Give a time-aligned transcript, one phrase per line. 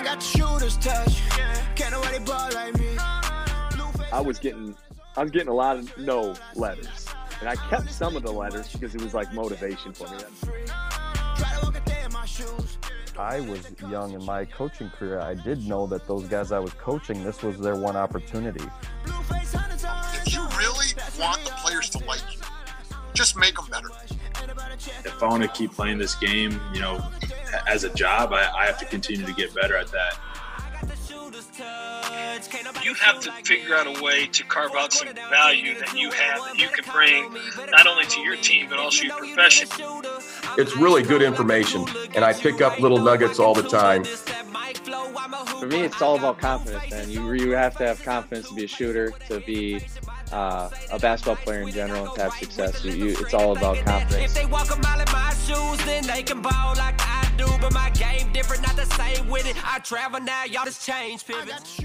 [0.00, 1.20] I got shooter's touch.
[1.74, 2.96] Can't nobody ball like me.
[2.98, 4.74] I was getting
[5.14, 7.06] I was getting a lot of no letters.
[7.40, 10.16] And I kept some of the letters because it was like motivation for me.
[13.18, 15.20] I was young in my coaching career.
[15.20, 18.64] I did know that those guys I was coaching, this was their one opportunity.
[19.04, 22.40] If you really want the players to like you,
[23.12, 23.90] just make them better.
[25.04, 27.04] If I want to keep playing this game, you know,
[27.66, 30.18] as a job, I, I have to continue to get better at that.
[32.82, 36.40] You have to figure out a way to carve out some value that you have
[36.44, 37.32] that you can bring
[37.70, 39.68] not only to your team but also your profession.
[40.56, 41.84] It's really good information,
[42.14, 44.04] and I pick up little nuggets all the time.
[45.60, 47.10] For me, it's all about confidence, man.
[47.10, 49.80] You, you have to have confidence to be a shooter, to be
[50.32, 52.84] uh, a basketball player in general, to have success.
[52.84, 54.30] You, you, it's all about confidence.
[54.30, 57.46] If they walk a mile in my shoes, then they can ball like I do.
[57.60, 59.56] But my game different, not the same with it.
[59.64, 61.80] I travel now, y'all just change pivots.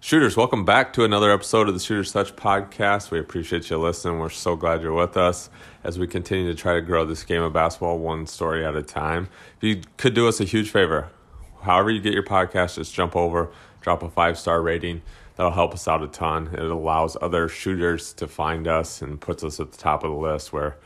[0.00, 3.10] Shooters, welcome back to another episode of the Shooters Touch podcast.
[3.10, 4.18] We appreciate you listening.
[4.18, 5.48] We're so glad you're with us
[5.82, 8.82] as we continue to try to grow this game of basketball one story at a
[8.82, 9.30] time.
[9.56, 11.08] If you could do us a huge favor,
[11.62, 15.00] however you get your podcast, just jump over, drop a five star rating.
[15.36, 16.50] That'll help us out a ton.
[16.52, 20.16] It allows other shooters to find us and puts us at the top of the
[20.16, 20.76] list where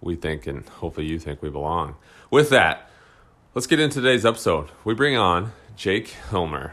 [0.00, 1.96] we think and hopefully you think we belong.
[2.30, 2.90] With that,
[3.54, 4.68] let's get into today's episode.
[4.84, 6.72] We bring on Jake Hilmer,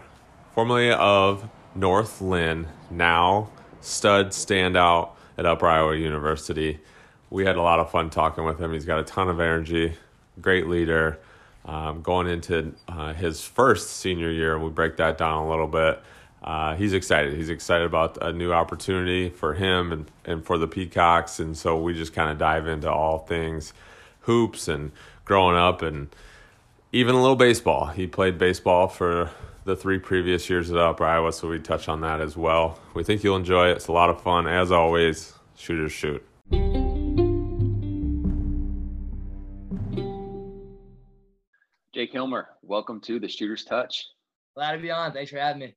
[0.54, 3.50] formerly of North Linn, now
[3.82, 6.80] stud standout at Upper Iowa University.
[7.30, 8.72] We had a lot of fun talking with him.
[8.72, 9.98] He's got a ton of energy,
[10.40, 11.20] great leader.
[11.66, 16.02] Um, going into uh, his first senior year, we break that down a little bit.
[16.46, 17.34] Uh, he's excited.
[17.34, 21.40] He's excited about a new opportunity for him and, and for the Peacocks.
[21.40, 23.74] And so we just kind of dive into all things
[24.22, 24.92] hoops and
[25.24, 26.08] growing up and
[26.92, 27.88] even a little baseball.
[27.88, 29.32] He played baseball for
[29.66, 32.80] the three previous years at Upper Iowa, so we touch on that as well.
[32.94, 33.78] We think you'll enjoy it.
[33.78, 34.48] It's a lot of fun.
[34.48, 36.24] As always, shooters shoot.
[41.92, 44.06] Jake Hilmer, welcome to the Shooter's Touch.
[44.54, 45.12] Glad to be on.
[45.12, 45.76] Thanks for having me.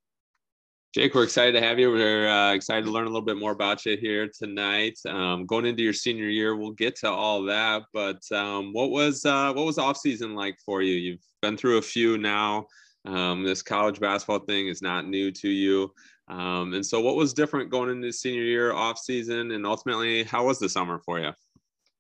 [0.99, 1.93] Jake, we're excited to have you.
[1.93, 4.99] We're uh, excited to learn a little bit more about you here tonight.
[5.07, 7.85] Um, going into your senior year, we'll get to all that.
[7.93, 10.97] But um, what was uh, what was off season like for you?
[10.97, 12.67] You've been through a few now.
[13.05, 15.93] Um, this college basketball thing is not new to you.
[16.27, 20.47] Um, and so, what was different going into senior year off season, and ultimately, how
[20.47, 21.31] was the summer for you?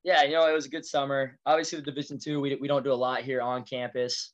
[0.03, 1.38] Yeah, you know, it was a good summer.
[1.47, 4.32] Obviously, the Division two, we, we don't do a lot here on campus.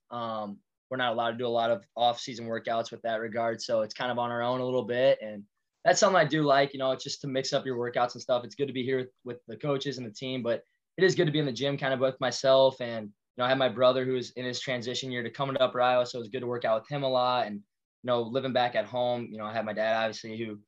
[0.94, 3.92] We're not allowed to do a lot of off-season workouts with that regard, so it's
[3.92, 5.42] kind of on our own a little bit, and
[5.84, 6.72] that's something I do like.
[6.72, 8.44] You know, it's just to mix up your workouts and stuff.
[8.44, 10.62] It's good to be here with, the coaches and the team, but
[10.96, 12.80] it is good to be in the gym, kind of with myself.
[12.80, 15.62] And you know, I have my brother who's in his transition year to coming to
[15.64, 17.48] Upper Iowa, so it's good to work out with him a lot.
[17.48, 17.62] And you
[18.04, 20.60] know, living back at home, you know, I have my dad obviously who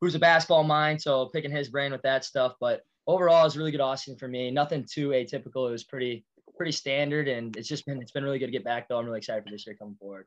[0.00, 2.54] who's a basketball mind, so picking his brain with that stuff.
[2.58, 4.50] But overall, it's really good off season for me.
[4.50, 5.68] Nothing too atypical.
[5.68, 6.24] It was pretty
[6.58, 8.98] pretty standard, and it's just been it's been really good to get back though.
[8.98, 10.26] I'm really excited for this year coming forward.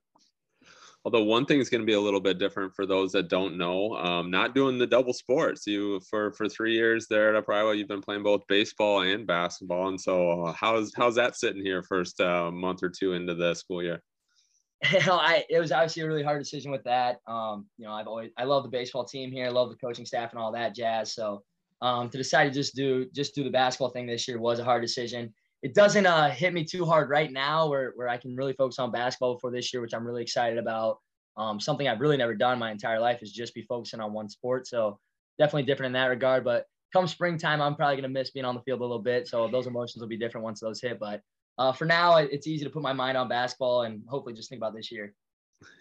[1.04, 3.58] Although one thing is going to be a little bit different for those that don't
[3.58, 5.66] know, um, not doing the double sports.
[5.66, 9.26] You for for three years there at Upper Iowa, you've been playing both baseball and
[9.26, 13.34] basketball, and so uh, how's how's that sitting here first uh, month or two into
[13.34, 14.02] the school year?
[14.84, 17.20] I it was obviously a really hard decision with that.
[17.28, 20.06] Um, you know, I've always I love the baseball team here, I love the coaching
[20.06, 21.14] staff and all that jazz.
[21.14, 21.44] So
[21.82, 24.64] um, to decide to just do just do the basketball thing this year was a
[24.64, 25.34] hard decision.
[25.64, 28.80] It doesn't uh, hit me too hard right now, where where I can really focus
[28.80, 31.00] on basketball for this year, which I'm really excited about.
[31.38, 34.28] Um, something I've really never done my entire life is just be focusing on one
[34.30, 34.68] sport.
[34.68, 35.00] So
[35.38, 36.44] definitely different in that regard.
[36.44, 39.28] But come springtime, I'm probably gonna miss being on the field a little bit.
[39.28, 41.00] So those emotions will be different once those hit.
[41.00, 41.22] But
[41.58, 44.60] uh, for now, it's easy to put my mind on basketball and hopefully just think
[44.60, 45.14] about this year.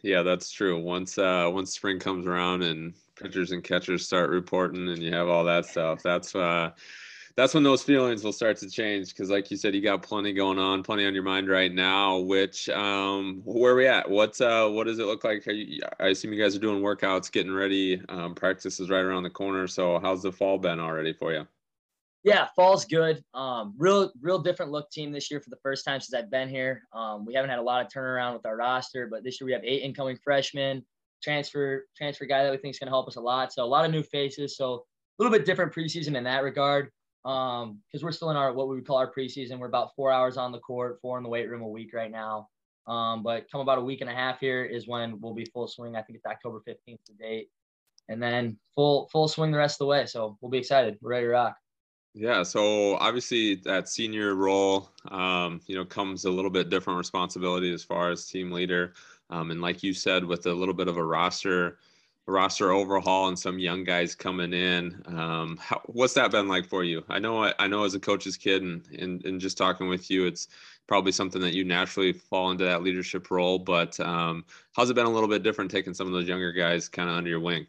[0.02, 0.78] Yeah, that's true.
[0.78, 5.28] Once uh once spring comes around and pitchers and catchers start reporting and you have
[5.28, 6.70] all that stuff, that's uh
[7.36, 10.32] that's when those feelings will start to change because like you said you got plenty
[10.32, 14.40] going on plenty on your mind right now which um where are we at what's
[14.40, 17.52] uh what does it look like you, i assume you guys are doing workouts getting
[17.52, 21.32] ready um, practice is right around the corner so how's the fall been already for
[21.32, 21.46] you
[22.22, 23.24] yeah, fall's good.
[23.32, 26.50] Um, real, real different look team this year for the first time since I've been
[26.50, 26.82] here.
[26.92, 29.52] Um, we haven't had a lot of turnaround with our roster, but this year we
[29.52, 30.84] have eight incoming freshmen,
[31.22, 33.52] transfer, transfer guy that we think is going to help us a lot.
[33.54, 34.56] So a lot of new faces.
[34.56, 36.90] So a little bit different preseason in that regard.
[37.24, 39.58] Um, because we're still in our what we would call our preseason.
[39.58, 42.10] We're about four hours on the court, four in the weight room a week right
[42.10, 42.48] now.
[42.86, 45.68] Um, but come about a week and a half here is when we'll be full
[45.68, 45.96] swing.
[45.96, 47.50] I think it's October 15th to date,
[48.08, 50.06] and then full full swing the rest of the way.
[50.06, 50.98] So we'll be excited.
[51.00, 51.56] We're ready to rock.
[52.14, 57.72] Yeah, so obviously that senior role, um, you know, comes a little bit different responsibility
[57.72, 58.94] as far as team leader,
[59.28, 61.78] um, and like you said, with a little bit of a roster
[62.26, 65.02] roster overhaul and some young guys coming in.
[65.06, 67.04] Um, how, what's that been like for you?
[67.08, 70.26] I know, I know as a coach's kid and, and, and just talking with you,
[70.26, 70.48] it's
[70.86, 74.44] probably something that you naturally fall into that leadership role, but um,
[74.74, 77.16] how's it been a little bit different taking some of those younger guys kind of
[77.16, 77.66] under your wing?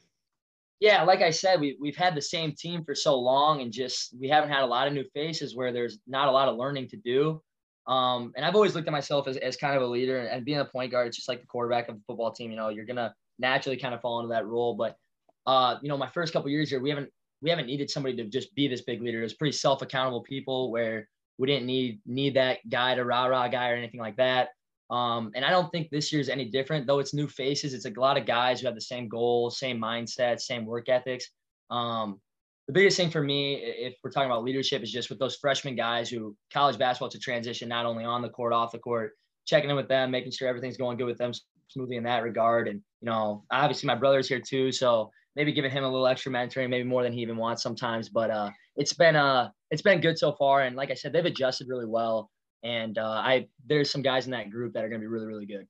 [0.79, 4.15] Yeah, like I said, we, we've had the same team for so long and just
[4.19, 6.89] we haven't had a lot of new faces where there's not a lot of learning
[6.89, 7.41] to do.
[7.85, 10.59] Um, and I've always looked at myself as, as kind of a leader and being
[10.59, 12.49] a point guard, it's just like the quarterback of the football team.
[12.49, 14.75] You know, you're going to naturally kind of fall into that role.
[14.75, 14.97] But
[15.45, 17.09] uh, you know, my first couple years here, we haven't
[17.41, 19.19] we haven't needed somebody to just be this big leader.
[19.19, 21.07] It was pretty self accountable people where
[21.37, 24.49] we didn't need need that guy to rah rah guy or anything like that.
[24.89, 27.73] Um, and I don't think this year's any different, though it's new faces.
[27.73, 31.29] It's a lot of guys who have the same goals, same mindset, same work ethics.
[31.69, 32.19] Um,
[32.67, 35.75] the biggest thing for me, if we're talking about leadership, is just with those freshman
[35.75, 39.13] guys who college basketball to transition not only on the court, off the court,
[39.45, 41.31] checking in with them, making sure everything's going good with them
[41.71, 42.67] smoothly in that regard.
[42.67, 46.31] And you know, obviously my brother's here too, so maybe giving him a little extra
[46.31, 48.09] mentoring, maybe more than he even wants sometimes.
[48.09, 51.25] But uh, it's been uh, it's been good so far, and like I said, they've
[51.25, 52.29] adjusted really well.
[52.63, 55.27] And uh, I there's some guys in that group that are going to be really
[55.27, 55.67] really good.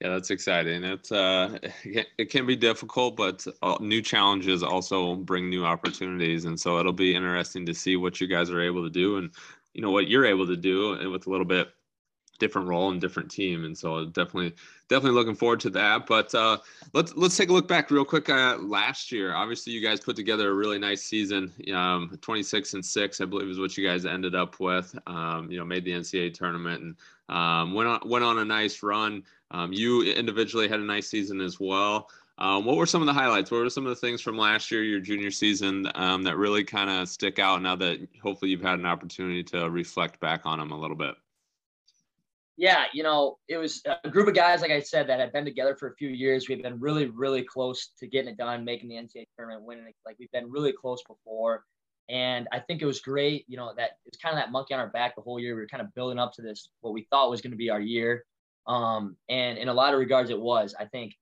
[0.00, 0.84] Yeah, that's exciting.
[0.84, 6.58] It's uh, it can be difficult, but uh, new challenges also bring new opportunities, and
[6.58, 9.30] so it'll be interesting to see what you guys are able to do, and
[9.74, 11.70] you know what you're able to do, and with a little bit
[12.38, 13.64] different role and different team.
[13.64, 14.54] And so definitely,
[14.88, 16.06] definitely looking forward to that.
[16.06, 16.58] But uh,
[16.94, 19.34] let's let's take a look back real quick at last year.
[19.34, 21.52] Obviously, you guys put together a really nice season.
[21.74, 24.96] Um, 26 and six, I believe, is what you guys ended up with.
[25.06, 26.96] Um, you know, made the NCAA tournament and
[27.28, 29.22] um, went on went on a nice run.
[29.50, 32.08] Um, you individually had a nice season as well.
[32.38, 33.50] Um, what were some of the highlights?
[33.50, 36.62] What were some of the things from last year, your junior season, um, that really
[36.62, 40.60] kind of stick out now that hopefully you've had an opportunity to reflect back on
[40.60, 41.16] them a little bit?
[42.58, 45.44] Yeah, you know, it was a group of guys, like I said, that had been
[45.44, 46.48] together for a few years.
[46.48, 49.94] We've been really, really close to getting it done, making the NCAA tournament, winning it.
[50.04, 51.62] Like we've been really close before.
[52.08, 54.80] And I think it was great, you know, that it's kind of that monkey on
[54.80, 55.54] our back the whole year.
[55.54, 57.70] We were kind of building up to this, what we thought was going to be
[57.70, 58.24] our year.
[58.66, 60.74] Um, and in a lot of regards, it was.
[60.78, 61.14] I think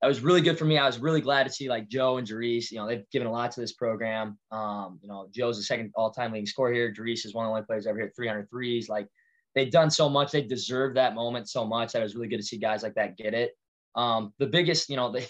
[0.00, 0.78] that was really good for me.
[0.78, 3.32] I was really glad to see like Joe and Jerice, you know, they've given a
[3.32, 4.38] lot to this program.
[4.50, 6.90] Um, you know, Joe's the second all time leading scorer here.
[6.90, 8.88] Jerice is one of the only players ever hit 300 threes.
[8.88, 9.08] Like,
[9.54, 10.30] they've done so much.
[10.30, 12.94] They deserve that moment so much that it was really good to see guys like
[12.94, 13.52] that get it.
[13.94, 15.26] Um, the biggest, you know, they,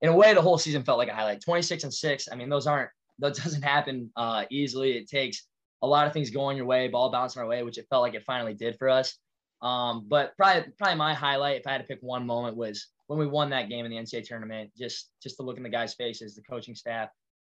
[0.00, 1.42] in a way, the whole season felt like a highlight.
[1.42, 2.28] 26 and six.
[2.30, 4.92] I mean, those aren't, that doesn't happen uh, easily.
[4.92, 5.46] It takes
[5.82, 8.14] a lot of things going your way, ball bouncing our way, which it felt like
[8.14, 9.16] it finally did for us.
[9.62, 13.18] Um, but probably, probably my highlight, if I had to pick one moment, was when
[13.18, 14.70] we won that game in the NCAA tournament.
[14.76, 17.10] Just, just to look in the guys' faces, the coaching staff,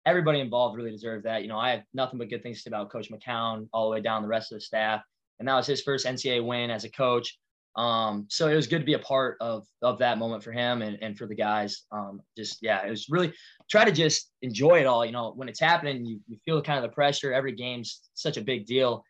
[0.05, 1.43] everybody involved really deserved that.
[1.43, 4.01] You know, I have nothing but good things to about Coach McCown, all the way
[4.01, 5.03] down the rest of the staff
[5.39, 7.39] and that was his first NCAA win as a coach.
[7.75, 10.83] Um, so it was good to be a part of of that moment for him
[10.83, 11.85] and, and for the guys.
[11.91, 13.33] Um, just yeah, it was really
[13.71, 15.07] try to just enjoy it all.
[15.07, 17.33] You know, when it's happening, you, you feel kind of the pressure.
[17.33, 19.05] Every game's such a big deal.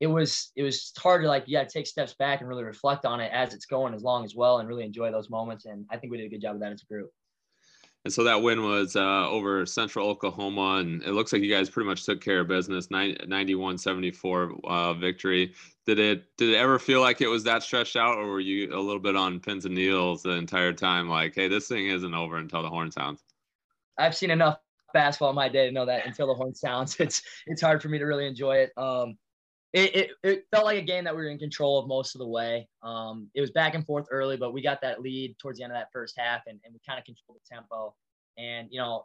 [0.00, 3.20] It was it was hard to like yeah take steps back and really reflect on
[3.20, 5.66] it as it's going as long as well and really enjoy those moments.
[5.66, 7.10] And I think we did a good job of that as a group.
[8.08, 11.68] And so that win was uh, over Central Oklahoma, and it looks like you guys
[11.68, 12.86] pretty much took care of business.
[12.86, 15.52] 91-74 uh, victory.
[15.84, 18.74] Did it did it ever feel like it was that stretched out, or were you
[18.74, 21.10] a little bit on pins and needles the entire time?
[21.10, 23.22] Like, hey, this thing isn't over until the horn sounds.
[23.98, 24.56] I've seen enough
[24.94, 27.90] basketball in my day to know that until the horn sounds, it's it's hard for
[27.90, 28.72] me to really enjoy it.
[28.78, 29.18] Um,
[29.72, 32.20] it, it, it, felt like a game that we were in control of most of
[32.20, 32.66] the way.
[32.82, 35.72] Um, it was back and forth early, but we got that lead towards the end
[35.72, 37.94] of that first half and, and we kind of controlled the tempo.
[38.38, 39.04] And, you know,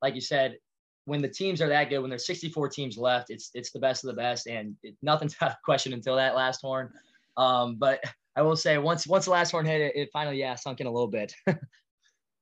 [0.00, 0.56] like you said,
[1.04, 4.04] when the teams are that good, when there's 64 teams left, it's it's the best
[4.04, 6.90] of the best, and it, nothing's out of question until that last horn.
[7.36, 8.02] Um, but
[8.36, 10.86] I will say, once once the last horn hit, it, it finally yeah sunk in
[10.86, 11.34] a little bit.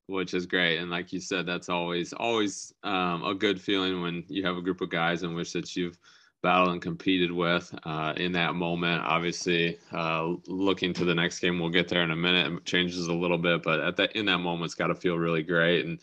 [0.07, 4.23] Which is great, and like you said, that's always always um, a good feeling when
[4.27, 5.99] you have a group of guys in which that you've
[6.41, 9.03] battled and competed with uh, in that moment.
[9.03, 12.51] Obviously, uh, looking to the next game, we'll get there in a minute.
[12.51, 15.17] It changes a little bit, but at that in that moment, it's got to feel
[15.17, 15.85] really great.
[15.85, 15.99] And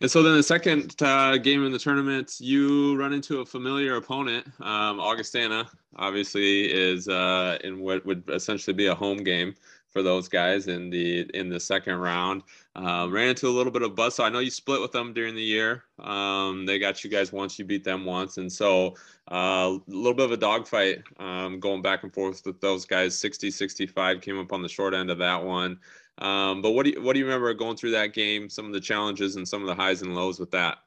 [0.00, 3.96] and so then the second uh, game in the tournament, you run into a familiar
[3.96, 4.46] opponent.
[4.60, 9.54] Um, Augustana, obviously, is uh, in what would essentially be a home game
[9.90, 12.42] for those guys in the in the second round.
[12.76, 14.14] Um, ran into a little bit of buzz.
[14.14, 15.84] So I know you split with them during the year.
[15.98, 18.94] Um, they got you guys once, you beat them once, and so
[19.30, 23.16] uh, a little bit of a dogfight um, going back and forth with those guys.
[23.16, 25.78] 60-65 came up on the short end of that one.
[26.18, 28.48] Um, but what do you what do you remember going through that game?
[28.48, 30.78] Some of the challenges and some of the highs and lows with that.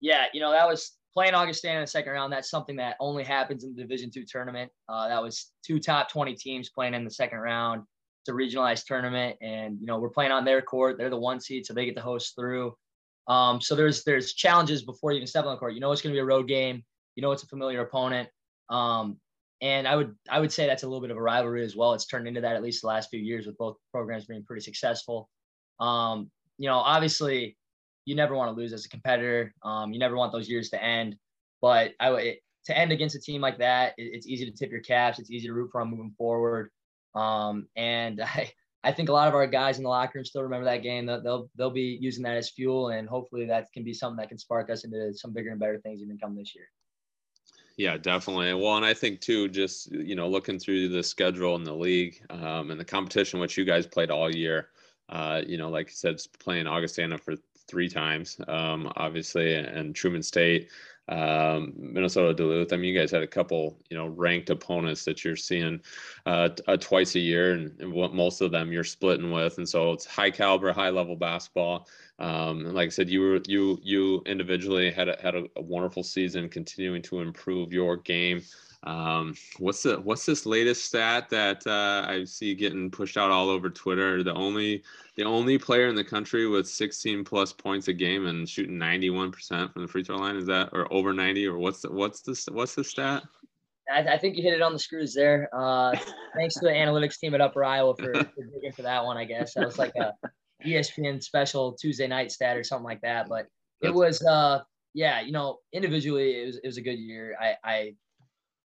[0.00, 3.24] Yeah, you know that was playing Augustana in the second round, that's something that only
[3.24, 4.70] happens in the Division two tournament.
[4.88, 7.82] Uh, that was two top 20 teams playing in the second round.
[8.22, 10.96] It's a regionalized tournament, and you know we're playing on their court.
[10.96, 12.74] They're the one seed, so they get to host through.
[13.28, 15.74] Um, so there's there's challenges before you even step on the court.
[15.74, 16.84] You know it's going to be a road game.
[17.16, 18.28] You know it's a familiar opponent.
[18.70, 19.18] Um,
[19.60, 21.94] and I would I would say that's a little bit of a rivalry as well.
[21.94, 24.62] It's turned into that at least the last few years with both programs being pretty
[24.62, 25.28] successful.
[25.80, 27.56] Um, you know, obviously
[28.04, 29.54] you never want to lose as a competitor.
[29.62, 31.16] Um, you never want those years to end.
[31.60, 34.70] But I would to end against a team like that, it, it's easy to tip
[34.70, 35.18] your caps.
[35.18, 36.70] It's easy to root for them moving forward.
[37.14, 38.52] Um, and I
[38.84, 41.06] I think a lot of our guys in the locker room still remember that game.
[41.06, 44.28] They'll, they'll they'll be using that as fuel, and hopefully that can be something that
[44.28, 46.66] can spark us into some bigger and better things even come this year.
[47.76, 48.52] Yeah, definitely.
[48.54, 52.22] Well, and I think too, just you know, looking through the schedule in the league
[52.30, 54.68] um, and the competition, which you guys played all year.
[55.08, 57.34] Uh, you know, like I said, playing Augustana for
[57.72, 60.68] three times, um, obviously, and Truman State,
[61.08, 62.70] um, Minnesota Duluth.
[62.70, 65.80] I mean, you guys had a couple, you know, ranked opponents that you're seeing
[66.26, 69.66] uh, uh, twice a year, and, and what most of them you're splitting with, and
[69.66, 71.88] so it's high caliber, high level basketball.
[72.18, 75.62] Um, and like I said, you were you you individually had a, had a, a
[75.62, 78.42] wonderful season, continuing to improve your game.
[78.84, 83.48] Um, what's the what's this latest stat that uh, I see getting pushed out all
[83.48, 84.22] over Twitter?
[84.24, 84.82] The only
[85.16, 89.72] the only player in the country with 16 plus points a game and shooting 91%
[89.72, 92.46] from the free throw line is that or over 90 or what's the, what's this
[92.50, 93.22] what's the stat?
[93.92, 95.48] I, I, think you hit it on the screws there.
[95.52, 95.94] Uh,
[96.34, 99.16] thanks to the analytics team at Upper Iowa for, for digging for that one.
[99.16, 100.12] I guess that was like a
[100.64, 103.28] ESPN special Tuesday night stat or something like that.
[103.28, 103.46] But
[103.80, 104.60] it was, uh,
[104.94, 107.36] yeah, you know, individually it was it was a good year.
[107.40, 107.94] I, I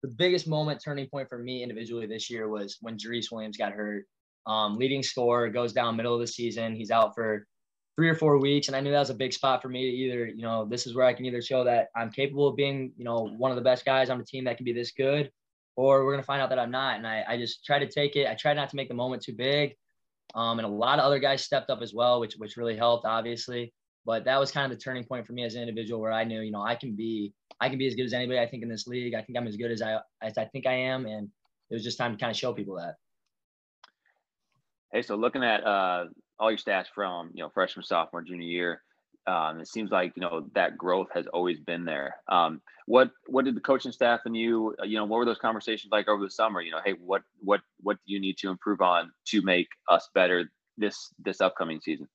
[0.04, 3.74] the biggest moment turning point for me individually this year was when Jarice Williams got
[3.74, 4.06] hurt.
[4.46, 6.75] Um, leading scorer goes down middle of the season.
[6.75, 7.46] He's out for
[7.98, 9.98] three or four weeks, and I knew that was a big spot for me to
[9.98, 12.94] either, you know, this is where I can either show that I'm capable of being,
[12.96, 15.32] you know, one of the best guys on the team that can be this good,
[15.75, 16.98] or we're gonna find out that I'm not.
[16.98, 18.27] And I, I just try to take it.
[18.27, 19.75] I try not to make the moment too big.
[20.36, 23.06] Um, and a lot of other guys stepped up as well, which which really helped,
[23.06, 23.74] obviously.
[24.07, 26.23] But that was kind of the turning point for me as an individual, where I
[26.23, 28.39] knew, you know, I can be I can be as good as anybody.
[28.39, 30.65] I think in this league, I think I'm as good as I as I think
[30.65, 31.29] I am, and
[31.69, 32.95] it was just time to kind of show people that.
[34.93, 36.05] Hey, so looking at uh,
[36.39, 38.81] all your stats from you know freshman, sophomore, junior year,
[39.27, 42.15] um, it seems like you know that growth has always been there.
[42.29, 45.37] Um, what what did the coaching staff and you uh, you know what were those
[45.37, 46.61] conversations like over the summer?
[46.61, 50.07] You know, hey, what what what do you need to improve on to make us
[50.15, 52.07] better this this upcoming season?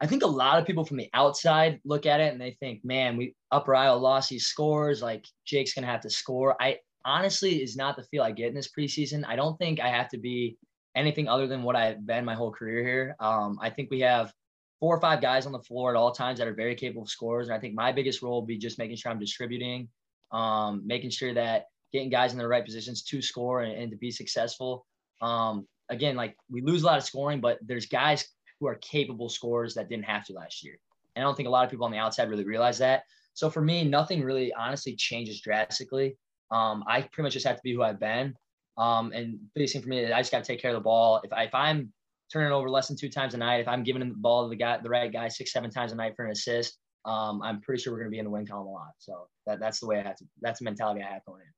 [0.00, 2.84] I think a lot of people from the outside look at it and they think,
[2.84, 5.02] man, we Upper Iowa lost these scores.
[5.02, 6.60] Like Jake's gonna have to score.
[6.60, 9.24] I honestly is not the feel I get in this preseason.
[9.26, 10.56] I don't think I have to be
[10.94, 13.16] anything other than what I've been my whole career here.
[13.20, 14.32] Um, I think we have
[14.80, 17.08] four or five guys on the floor at all times that are very capable of
[17.08, 17.48] scorers.
[17.48, 19.88] And I think my biggest role will be just making sure I'm distributing,
[20.32, 23.96] um, making sure that getting guys in the right positions to score and, and to
[23.96, 24.86] be successful.
[25.20, 28.28] Um, again, like we lose a lot of scoring, but there's guys
[28.60, 30.78] who are capable scorers that didn't have to last year.
[31.14, 33.04] And I don't think a lot of people on the outside really realize that.
[33.34, 36.16] So for me, nothing really honestly changes drastically.
[36.50, 38.34] Um, I pretty much just have to be who I've been.
[38.76, 41.20] Um, and biggest thing for me, I just got to take care of the ball.
[41.24, 41.92] If, I, if I'm
[42.32, 44.56] turning over less than two times a night, if I'm giving the ball to the
[44.56, 47.82] guy, the right guy, six, seven times a night for an assist, um, I'm pretty
[47.82, 48.92] sure we're going to be in the win column a lot.
[48.98, 51.48] So that, that's the way I have to, that's the mentality I have going in.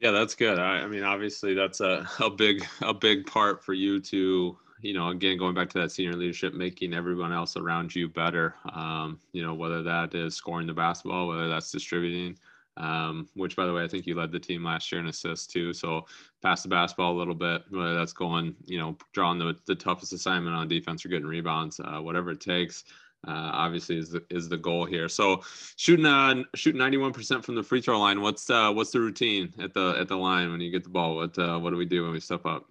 [0.00, 0.58] Yeah, that's good.
[0.58, 4.94] I, I mean, obviously that's a, a big, a big part for you to you
[4.94, 8.54] know, again, going back to that senior leadership, making everyone else around you better.
[8.72, 12.38] Um, you know, whether that is scoring the basketball, whether that's distributing,
[12.76, 15.46] um, which by the way, I think you led the team last year in assists
[15.46, 15.72] too.
[15.72, 16.06] So
[16.42, 20.12] pass the basketball a little bit, whether that's going, you know, drawing the, the toughest
[20.12, 22.84] assignment on defense or getting rebounds, uh, whatever it takes.
[23.26, 25.08] Uh, obviously is the, is the goal here.
[25.08, 25.42] So
[25.74, 28.22] shooting uh, shooting 91% from the free throw line.
[28.22, 31.16] What's uh, what's the routine at the at the line when you get the ball?
[31.16, 32.70] What uh, what do we do when we step up?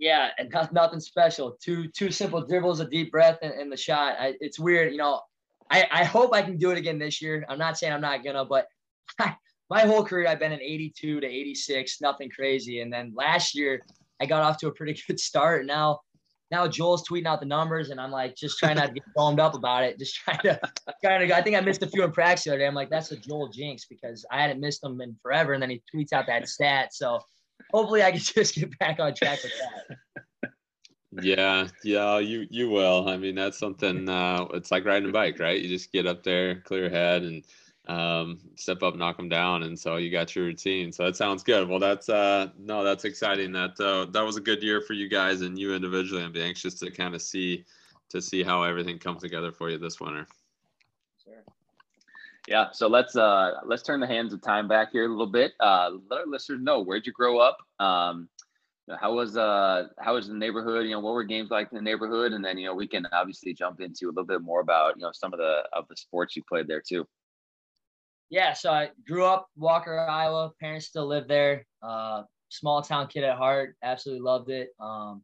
[0.00, 1.58] Yeah, and not, nothing special.
[1.62, 4.16] Two two simple dribbles, a deep breath, and, and the shot.
[4.18, 5.20] I, it's weird, you know.
[5.70, 7.44] I, I hope I can do it again this year.
[7.48, 8.66] I'm not saying I'm not gonna, but
[9.20, 9.36] I,
[9.70, 12.80] my whole career I've been in 82 to 86, nothing crazy.
[12.80, 13.82] And then last year
[14.20, 15.66] I got off to a pretty good start.
[15.66, 16.00] Now
[16.50, 19.38] now Joel's tweeting out the numbers, and I'm like just trying not to get foamed
[19.38, 19.98] up about it.
[19.98, 20.58] Just trying to
[21.04, 21.36] trying to.
[21.36, 22.66] I think I missed a few in practice the other day.
[22.66, 25.68] I'm like that's a Joel jinx because I hadn't missed them in forever, and then
[25.68, 26.94] he tweets out that stat.
[26.94, 27.20] So
[27.72, 29.96] hopefully I can just get back on track with that.
[31.20, 33.08] Yeah, yeah, you you will.
[33.08, 34.08] I mean, that's something.
[34.08, 35.60] Uh, it's like riding a bike, right?
[35.60, 37.44] You just get up there, clear head, and
[37.88, 40.92] um, step up, knock them down, and so you got your routine.
[40.92, 41.68] So that sounds good.
[41.68, 43.50] Well, that's uh, no, that's exciting.
[43.52, 46.22] That uh, that was a good year for you guys and you individually.
[46.22, 47.64] I'm be anxious to kind of see
[48.10, 50.28] to see how everything comes together for you this winter.
[52.48, 55.52] Yeah, so let's uh let's turn the hands of time back here a little bit.
[55.60, 57.58] Uh, let our listeners know where'd you grow up.
[57.78, 58.28] Um,
[58.98, 60.84] how was uh how was the neighborhood?
[60.86, 62.32] You know, what were games like in the neighborhood?
[62.32, 65.02] And then you know we can obviously jump into a little bit more about you
[65.02, 67.06] know some of the of the sports you played there too.
[68.30, 70.52] Yeah, so I grew up Walker, Iowa.
[70.60, 71.66] Parents still live there.
[71.82, 73.76] Uh, small town kid at heart.
[73.82, 74.70] Absolutely loved it.
[74.80, 75.22] Um,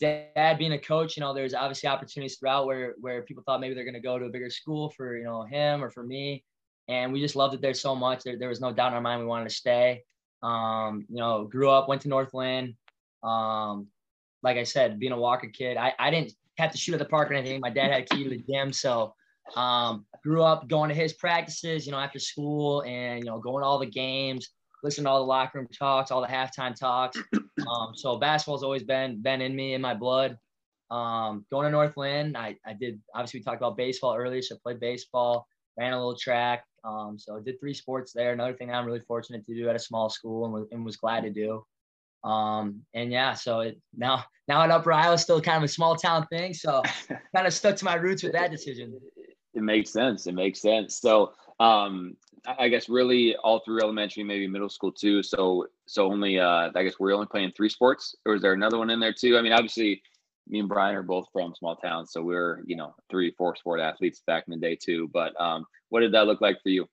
[0.00, 3.74] dad being a coach, you know, there's obviously opportunities throughout where where people thought maybe
[3.74, 6.44] they're going to go to a bigger school for you know him or for me,
[6.88, 8.24] and we just loved it there so much.
[8.24, 10.02] There, there was no doubt in our mind we wanted to stay.
[10.42, 12.76] Um, you know, grew up, went to North Linn.
[13.22, 13.88] Um,
[14.42, 17.04] like I said, being a Walker kid, I, I didn't have to shoot at the
[17.04, 17.60] park or anything.
[17.60, 19.14] My dad had a key to the gym, so
[19.54, 23.62] um, grew up going to his practices, you know, after school, and you know, going
[23.62, 24.48] to all the games
[24.82, 27.18] listen to all the locker room talks, all the halftime talks.
[27.60, 30.38] Um, so basketball's always been been in me, in my blood.
[30.90, 34.54] Um, going to North Linn, I, I did obviously we talked about baseball earlier, so
[34.54, 35.46] I played baseball,
[35.78, 36.64] ran a little track.
[36.84, 38.32] Um, so I did three sports there.
[38.32, 40.84] Another thing that I'm really fortunate to do at a small school and was, and
[40.84, 41.62] was glad to do.
[42.24, 45.96] Um, and yeah, so it now now at Upper Iowa, still kind of a small
[45.96, 46.54] town thing.
[46.54, 46.82] So
[47.34, 48.98] kind of stuck to my roots with that decision.
[49.54, 50.26] It makes sense.
[50.26, 50.98] It makes sense.
[50.98, 52.16] So um,
[52.46, 55.22] I guess really all through elementary, maybe middle school too.
[55.22, 58.78] So so only uh I guess we're only playing three sports, or is there another
[58.78, 59.36] one in there too?
[59.36, 60.02] I mean, obviously,
[60.48, 63.80] me and Brian are both from small towns, so we're you know three, four sport
[63.80, 65.08] athletes back in the day too.
[65.12, 66.86] But um, what did that look like for you?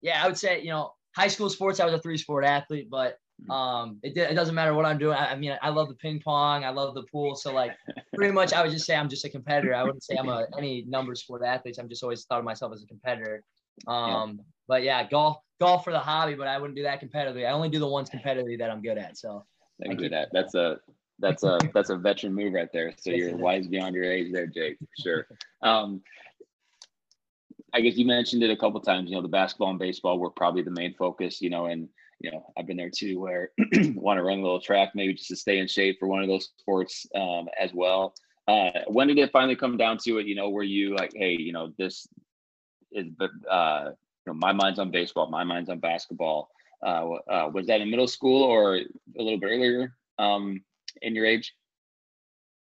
[0.00, 1.80] Yeah, I would say you know high school sports.
[1.80, 3.50] I was a three sport athlete, but mm-hmm.
[3.50, 5.16] um, it, it doesn't matter what I'm doing.
[5.16, 6.64] I, I, mean, I love the ping pong.
[6.64, 7.34] I love the pool.
[7.34, 7.72] So like,
[8.14, 9.74] pretty much, I would just say I'm just a competitor.
[9.74, 11.76] I wouldn't say I'm a any number sport athlete.
[11.78, 13.44] I'm just always thought of myself as a competitor.
[13.86, 14.44] Um, yeah.
[14.68, 17.46] but yeah, golf, golf for the hobby, but I wouldn't do that competitively.
[17.46, 19.16] I only do the ones competitively that I'm good at.
[19.18, 19.44] So
[19.88, 20.28] I do that.
[20.32, 20.78] That's a
[21.18, 22.92] that's a that's a veteran move right there.
[22.98, 24.78] So you're wise beyond your age there, Jake.
[24.78, 25.26] for sure.
[25.62, 26.02] Um,
[27.72, 29.08] I guess you mentioned it a couple times.
[29.08, 31.40] You know, the basketball and baseball were probably the main focus.
[31.40, 31.88] You know, and
[32.20, 33.50] you know I've been there too, where
[33.94, 36.28] want to run a little track, maybe just to stay in shape for one of
[36.28, 38.14] those sports um, as well.
[38.48, 40.26] Uh, when did it finally come down to it?
[40.26, 42.06] You know, where you like, hey, you know, this
[42.94, 43.06] is
[43.50, 46.50] uh, you know my mind's on baseball, my mind's on basketball.
[46.84, 50.62] Uh, uh, was that in middle school or a little bit earlier um,
[51.00, 51.54] in your age?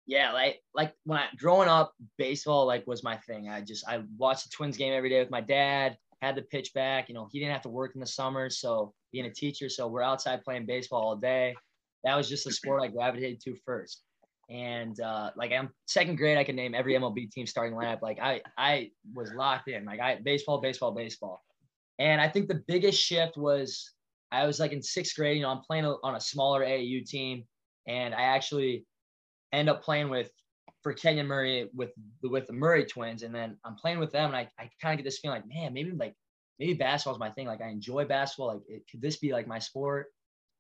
[0.06, 3.50] Yeah, like like when I growing up, baseball like was my thing.
[3.50, 5.98] I just I watched the Twins game every day with my dad.
[6.22, 7.10] Had the pitch back.
[7.10, 9.88] You know, he didn't have to work in the summer, so being a teacher, so
[9.88, 11.56] we're outside playing baseball all day.
[12.04, 14.02] That was just the sport I gravitated to first.
[14.50, 18.02] And uh, like I'm second grade, I can name every MLB team starting lineup.
[18.02, 19.86] Like I I was locked in.
[19.86, 21.44] Like I baseball, baseball, baseball.
[22.00, 23.92] And I think the biggest shift was
[24.32, 25.38] I was like in sixth grade.
[25.38, 27.44] You know, I'm playing on a smaller AAU team,
[27.88, 28.86] and I actually
[29.52, 30.30] end up playing with
[30.84, 34.34] for Kenyon Murray with the with the Murray twins, and then I'm playing with them,
[34.34, 36.16] and I, I kind of get this feeling like, man, maybe like
[36.60, 37.48] maybe basketball's my thing.
[37.48, 38.48] Like I enjoy basketball.
[38.54, 40.08] Like it, could this be like my sport?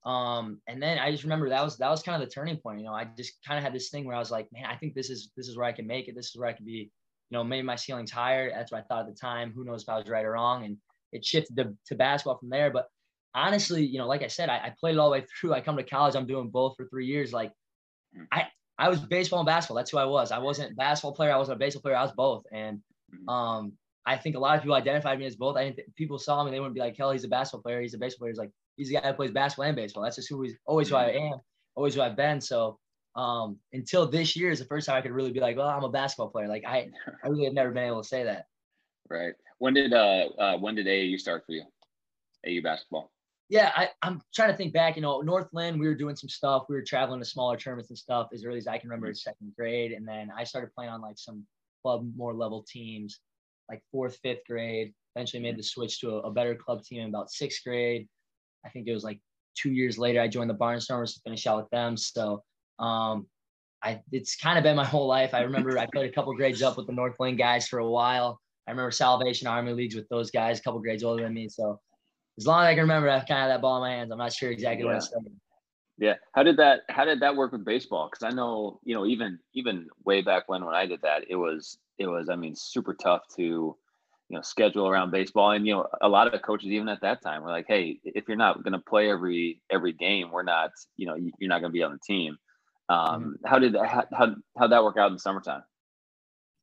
[0.05, 2.79] Um, and then I just remember that was that was kind of the turning point.
[2.79, 4.75] You know, I just kind of had this thing where I was like, man, I
[4.75, 6.15] think this is this is where I can make it.
[6.15, 6.91] This is where I can be.
[7.29, 8.49] You know, maybe my ceiling's higher.
[8.49, 9.51] That's what I thought at the time.
[9.53, 10.63] Who knows if I was right or wrong?
[10.63, 10.77] And
[11.12, 12.71] it shifted to, to basketball from there.
[12.71, 12.88] But
[13.36, 15.53] honestly, you know, like I said, I, I played it all the way through.
[15.53, 17.33] I come to college, I'm doing both for three years.
[17.33, 17.51] Like
[18.15, 18.23] hmm.
[18.31, 19.77] I I was baseball and basketball.
[19.77, 20.31] That's who I was.
[20.31, 21.33] I wasn't a basketball player.
[21.33, 21.95] I wasn't a baseball player.
[21.95, 22.43] I was both.
[22.51, 22.79] And
[23.12, 23.29] hmm.
[23.29, 23.73] um,
[24.05, 25.57] I think a lot of people identified me as both.
[25.57, 27.81] I didn't th- people saw me, they wouldn't be like, hell, he's a basketball player.
[27.81, 28.31] He's a baseball player.
[28.31, 30.03] He's like, he's the guy that plays basketball and baseball.
[30.03, 31.33] That's just who he's always who I mm-hmm.
[31.33, 31.39] am,
[31.75, 32.39] always who I've been.
[32.39, 32.79] So
[33.15, 35.83] um, until this year is the first time I could really be like, well, I'm
[35.83, 36.47] a basketball player.
[36.47, 36.89] Like I,
[37.23, 38.45] I really have never been able to say that.
[39.09, 39.33] Right.
[39.59, 41.63] When did uh, uh when did AAU start for you?
[42.47, 43.11] AU basketball.
[43.49, 44.97] Yeah, I, I'm trying to think back.
[44.97, 46.65] You know, North Linn, we were doing some stuff.
[46.67, 49.15] We were traveling to smaller tournaments and stuff as early as I can remember, mm-hmm.
[49.15, 49.93] second grade.
[49.93, 51.45] And then I started playing on like some
[51.81, 53.19] club more level teams,
[53.69, 54.93] like fourth, fifth grade.
[55.15, 58.07] Eventually made the switch to a, a better club team in about sixth grade.
[58.65, 59.19] I think it was like
[59.55, 61.97] two years later, I joined the Barnstormers to finish out with them.
[61.97, 62.43] So
[62.79, 63.27] um,
[63.83, 65.33] I, it's kind of been my whole life.
[65.33, 67.89] I remember I played a couple grades up with the North Linn guys for a
[67.89, 68.39] while.
[68.67, 71.47] I remember Salvation Army leagues with those guys, a couple grades older than me.
[71.47, 71.79] So
[72.37, 74.11] as long as I can remember, I've kind of that ball in my hands.
[74.11, 74.93] I'm not sure exactly yeah.
[74.93, 75.31] what I started.
[75.97, 76.13] Yeah.
[76.33, 78.09] How did that how did that work with baseball?
[78.11, 81.35] Because I know, you know, even even way back when when I did that, it
[81.35, 83.75] was it was, I mean, super tough to
[84.29, 85.51] you know schedule around baseball.
[85.51, 87.99] And you know a lot of the coaches even at that time were like hey
[88.03, 91.61] if you're not going to play every every game we're not you know you're not
[91.61, 92.37] going to be on the team.
[92.89, 93.47] Um, mm-hmm.
[93.47, 95.63] how did that how, how how'd that work out in the summertime?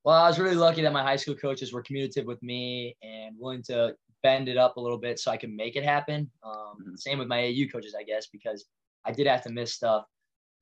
[0.05, 3.35] Well i was really lucky that my high school coaches were communicative with me and
[3.39, 6.31] willing to bend it up a little bit so i could make it happen.
[6.43, 6.95] Um, mm-hmm.
[6.97, 8.67] same with my au coaches i guess because
[9.05, 10.05] i did have to miss stuff.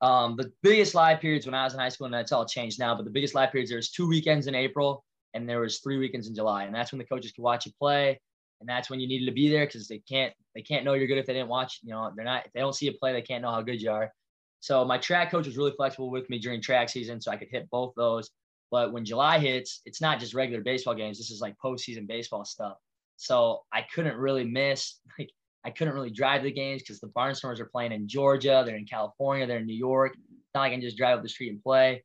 [0.00, 2.80] Um, the biggest live periods when i was in high school and that's all changed
[2.80, 5.98] now but the biggest live periods there's two weekends in april and there was three
[5.98, 8.20] weekends in July, and that's when the coaches could watch you play.
[8.60, 11.06] and that's when you needed to be there because they can't they can't know you're
[11.08, 11.80] good if they didn't watch.
[11.82, 13.90] You know, they're not they don't see a play, they can't know how good you
[13.90, 14.12] are.
[14.60, 17.48] So my track coach was really flexible with me during track season, so I could
[17.50, 18.30] hit both those.
[18.70, 21.18] But when July hits, it's not just regular baseball games.
[21.18, 22.76] This is like postseason baseball stuff.
[23.16, 24.98] So I couldn't really miss.
[25.18, 25.30] Like
[25.64, 28.86] I couldn't really drive the games because the Barnstormers are playing in Georgia, they're in
[28.86, 30.12] California, they're in New York.
[30.14, 32.02] It's not like I can just drive up the street and play.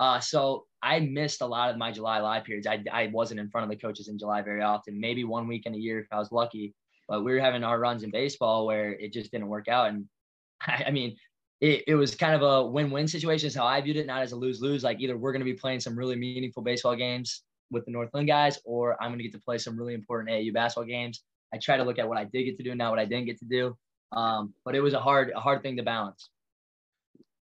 [0.00, 2.66] Uh, so I missed a lot of my July live periods.
[2.66, 5.66] I, I wasn't in front of the coaches in July very often, maybe one week
[5.66, 6.74] in a year if I was lucky.
[7.06, 9.90] But we were having our runs in baseball where it just didn't work out.
[9.90, 10.06] And
[10.66, 11.16] I, I mean,
[11.60, 14.32] it, it was kind of a win-win situation is how I viewed it, not as
[14.32, 14.82] a lose-lose.
[14.82, 18.08] Like either we're going to be playing some really meaningful baseball games with the North
[18.14, 21.22] Linn guys, or I'm going to get to play some really important AAU basketball games.
[21.52, 23.26] I try to look at what I did get to do, not what I didn't
[23.26, 23.76] get to do.
[24.12, 26.30] Um, but it was a hard, a hard thing to balance.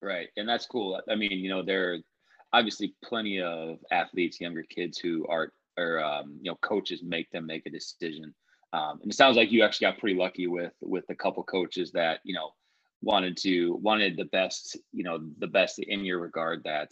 [0.01, 0.99] Right, and that's cool.
[1.09, 1.99] I mean, you know, there
[2.53, 7.47] obviously plenty of athletes, younger kids who are, or um, you know, coaches make them
[7.47, 8.35] make a decision.
[8.73, 11.93] Um, and it sounds like you actually got pretty lucky with with a couple coaches
[11.93, 12.51] that you know
[13.03, 16.63] wanted to wanted the best, you know, the best in your regard.
[16.65, 16.91] That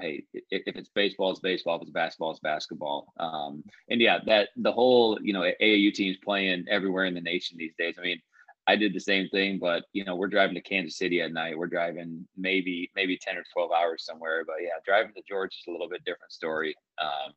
[0.00, 1.76] hey, if, it's baseball, it's baseball.
[1.76, 3.12] If it's basketball, it's basketball.
[3.18, 7.56] Um, and yeah, that the whole you know AAU teams playing everywhere in the nation
[7.58, 7.96] these days.
[7.98, 8.20] I mean,
[8.68, 11.56] I did the same thing, but you know, we're driving to Kansas City at night.
[11.56, 14.44] We're driving maybe maybe ten or twelve hours somewhere.
[14.46, 17.32] But yeah, driving to Georgia is a little bit different story um,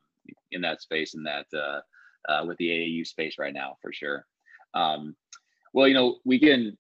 [0.52, 1.80] in that space and that uh,
[2.30, 4.28] uh, with the AAU space right now for sure.
[4.74, 5.16] Um,
[5.74, 6.78] well, you know, we can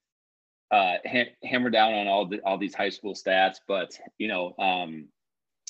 [0.69, 4.53] uh, ha- hammer down on all the, all these high school stats, but you know,
[4.59, 5.07] um,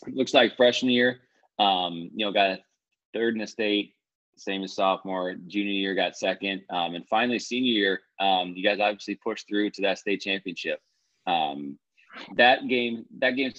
[0.08, 1.20] looks like freshman year,
[1.60, 2.60] um, you know, got
[3.14, 3.94] third in the state,
[4.44, 5.36] same as sophomore.
[5.48, 9.72] Junior year got second, um, and finally senior year, um, you guys obviously pushed through
[9.72, 10.80] to that state championship.
[11.28, 11.78] Um,
[12.36, 13.54] that game, that game,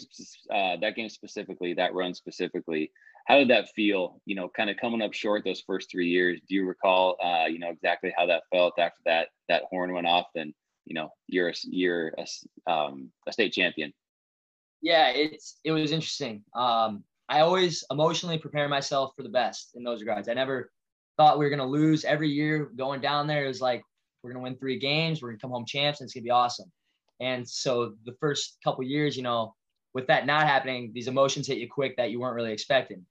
[0.51, 2.93] uh, that game specifically, that run specifically,
[3.27, 4.21] how did that feel?
[4.27, 6.41] You know, kind of coming up short those first three years.
[6.49, 10.07] Do you recall, uh, you know, exactly how that felt after that that horn went
[10.07, 10.53] off and
[10.85, 13.93] you know you're a, you're a, um, a state champion
[14.81, 19.83] yeah it's it was interesting um, i always emotionally prepare myself for the best in
[19.83, 20.29] those regards.
[20.29, 20.71] I never
[21.17, 23.45] thought we were going to lose every year going down there.
[23.45, 23.83] It was like
[24.23, 26.23] we're going to win three games we're going to come home champs and it's going
[26.23, 26.71] to be awesome.
[27.21, 29.55] And so the first couple years you know
[29.95, 33.05] with that not happening these emotions hit you quick that you weren't really expecting.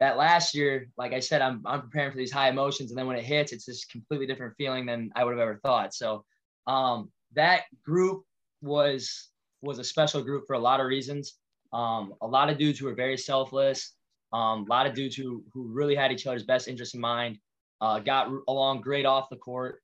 [0.00, 3.06] That last year like i said i'm, I'm preparing for these high emotions and then
[3.06, 5.94] when it hits it's this completely different feeling than i would have ever thought.
[5.94, 6.24] So
[6.66, 8.22] um, that group
[8.62, 9.30] was
[9.62, 11.34] was a special group for a lot of reasons.
[11.76, 13.92] Um, a lot of dudes who were very selfless.
[14.32, 17.38] Um, a lot of dudes who who really had each other's best interests in mind.
[17.82, 19.82] Uh, got along great off the court.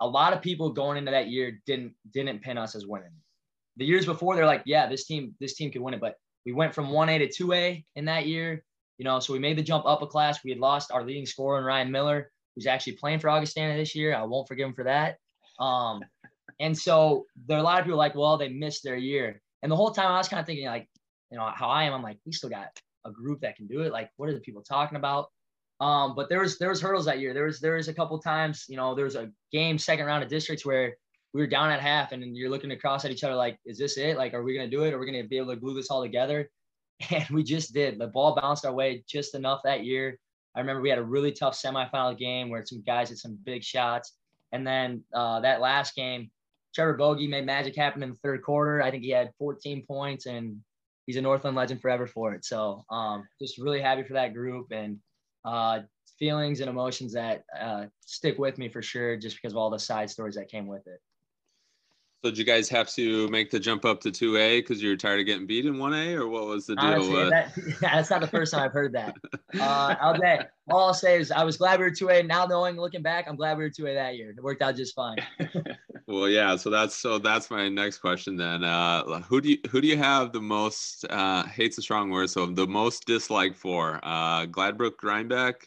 [0.00, 3.16] A lot of people going into that year didn't didn't pin us as winning.
[3.76, 6.14] The years before, they're like, yeah, this team this team could win it, but
[6.46, 8.64] we went from one A to two A in that year.
[8.96, 10.42] You know, so we made the jump up a class.
[10.42, 13.94] We had lost our leading scorer, in Ryan Miller, who's actually playing for Augustana this
[13.94, 14.16] year.
[14.16, 15.18] I won't forgive him for that.
[15.60, 16.02] Um,
[16.58, 19.40] and so there are a lot of people like, well, they missed their year.
[19.62, 20.88] And the whole time I was kind of thinking, like,
[21.30, 22.68] you know, how I am, I'm like, we still got
[23.04, 23.92] a group that can do it.
[23.92, 25.28] Like, what are the people talking about?
[25.80, 27.32] Um, but there was there was hurdles that year.
[27.32, 30.24] There was there was a couple times, you know, there was a game second round
[30.24, 30.96] of districts where
[31.32, 33.96] we were down at half and you're looking across at each other like, is this
[33.96, 34.16] it?
[34.16, 34.92] Like, are we gonna do it?
[34.92, 36.50] Are we gonna be able to glue this all together?
[37.12, 37.96] And we just did.
[37.96, 40.18] The ball bounced our way just enough that year.
[40.56, 43.62] I remember we had a really tough semifinal game where some guys hit some big
[43.62, 44.14] shots.
[44.50, 46.28] And then uh, that last game,
[46.74, 48.82] Trevor Bogey made magic happen in the third quarter.
[48.82, 50.60] I think he had 14 points, and
[51.08, 52.44] he's a North Linn legend forever for it.
[52.44, 54.98] So um, just really happy for that group and
[55.42, 55.80] uh,
[56.18, 59.78] feelings and emotions that uh, stick with me for sure, just because of all the
[59.78, 61.00] side stories that came with it.
[62.24, 64.96] So did you guys have to make the jump up to 2A because you were
[64.96, 66.84] tired of getting beat in 1A, or what was the deal?
[66.84, 69.14] Honestly, that, that's not the first time I've heard that.
[69.58, 72.26] Uh, I'll say, all I'll say is I was glad we were 2A.
[72.26, 74.30] Now knowing, looking back, I'm glad we were 2A that year.
[74.30, 75.16] It worked out just fine.
[76.06, 76.54] well, yeah.
[76.56, 78.62] So that's so that's my next question then.
[78.62, 81.06] Uh, who do you who do you have the most?
[81.08, 82.28] Uh, hate's a strong word.
[82.28, 85.66] So the most dislike for uh, Gladbrook Reinbeck,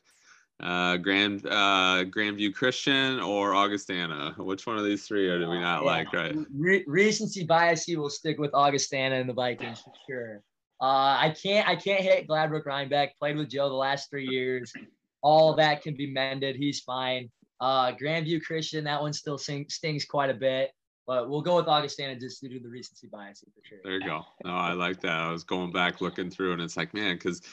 [0.62, 4.34] uh, Grand uh, Grandview Christian or Augustana?
[4.38, 5.90] Which one of these three do we not yeah.
[5.90, 6.14] like?
[6.14, 6.36] Right.
[6.54, 7.84] Re- recency bias.
[7.84, 10.44] He will stick with Augustana and the Vikings for sure.
[10.82, 13.10] Uh, I can't I can't hit Gladbrook Reinbeck.
[13.20, 14.74] Played with Joe the last three years.
[15.22, 16.56] All that can be mended.
[16.56, 17.30] He's fine.
[17.60, 20.72] Uh, Grandview Christian, that one still sing, stings quite a bit,
[21.06, 23.78] but we'll go with Augustana just to do the recency bias for sure.
[23.84, 24.26] There you go.
[24.44, 25.20] No, I like that.
[25.20, 27.44] I was going back looking through, and it's like, man, because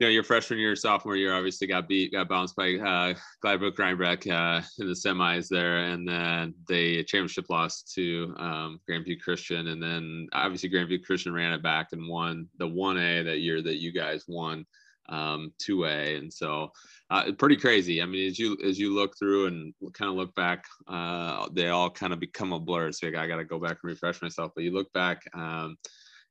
[0.00, 3.76] you know, your freshman year, sophomore year, obviously got beat, got bounced by uh, Gladbrook
[3.76, 9.68] Reinbeck uh, in the semis there, and then the championship lost to um, Grandview Christian,
[9.68, 13.62] and then obviously Grandview Christian ran it back and won the one A that year
[13.62, 14.66] that you guys won.
[15.08, 16.72] um, 2A, and so
[17.10, 18.00] uh, pretty crazy.
[18.02, 21.68] I mean, as you as you look through and kind of look back, uh, they
[21.68, 22.92] all kind of become a blur.
[22.92, 24.52] So I got to go back and refresh myself.
[24.54, 25.76] But you look back um,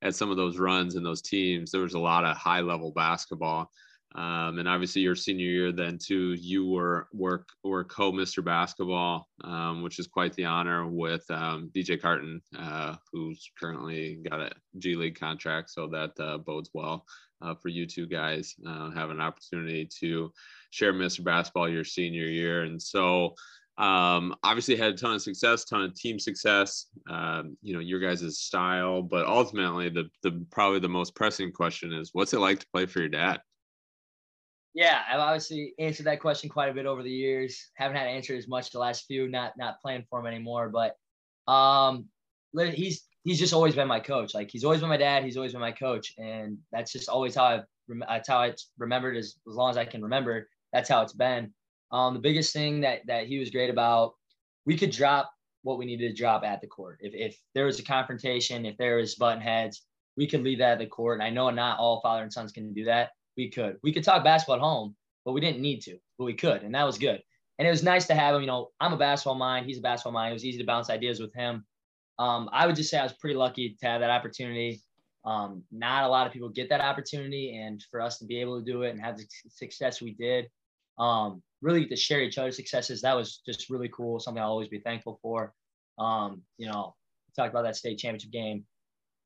[0.03, 1.71] at some of those runs and those teams.
[1.71, 3.71] There was a lot of high level basketball.
[4.15, 8.45] Um, and obviously your senior year then too, you were work were co Mr.
[8.45, 14.39] Basketball, um, which is quite the honor with um, DJ Carton, uh, who's currently got
[14.39, 17.07] a G League contract, so that uh, bodes well
[17.41, 20.31] uh, for you two guys uh, have an opportunity to
[20.69, 21.23] share Mr.
[21.23, 23.33] Basketball your senior year, and so
[23.77, 26.87] um, obviously had a ton of success, ton of team success.
[27.09, 31.91] Um, you know your guys' style, but ultimately the the probably the most pressing question
[31.91, 33.41] is, what's it like to play for your dad?
[34.75, 37.69] Yeah, I've obviously answered that question quite a bit over the years.
[37.75, 40.69] Haven't had to answer as much the last few, not not playing for him anymore.
[40.69, 40.95] But
[41.51, 42.05] um,
[42.55, 44.35] he's he's just always been my coach.
[44.35, 45.23] Like he's always been my dad.
[45.23, 47.63] He's always been my coach, and that's just always how I've
[48.07, 50.47] that's how it's remembered as as long as I can remember.
[50.71, 51.53] That's how it's been.
[51.93, 54.15] Um, the biggest thing that that he was great about,
[54.65, 56.97] we could drop what we needed to drop at the court.
[57.01, 59.83] If if there was a confrontation, if there was button heads,
[60.17, 61.19] we could leave that at the court.
[61.19, 63.77] And I know not all father and sons can do that we could.
[63.83, 66.63] We could talk basketball at home, but we didn't need to, but we could.
[66.63, 67.21] And that was good.
[67.59, 68.41] And it was nice to have him.
[68.41, 69.65] You know, I'm a basketball mind.
[69.65, 70.31] He's a basketball mind.
[70.31, 71.65] It was easy to bounce ideas with him.
[72.19, 74.81] Um, I would just say I was pretty lucky to have that opportunity.
[75.25, 77.57] Um, not a lot of people get that opportunity.
[77.57, 80.49] And for us to be able to do it and have the success we did,
[80.97, 84.19] um, really to share each other's successes, that was just really cool.
[84.19, 85.53] Something I'll always be thankful for.
[85.97, 86.95] Um, you know,
[87.35, 88.65] talked about that state championship game.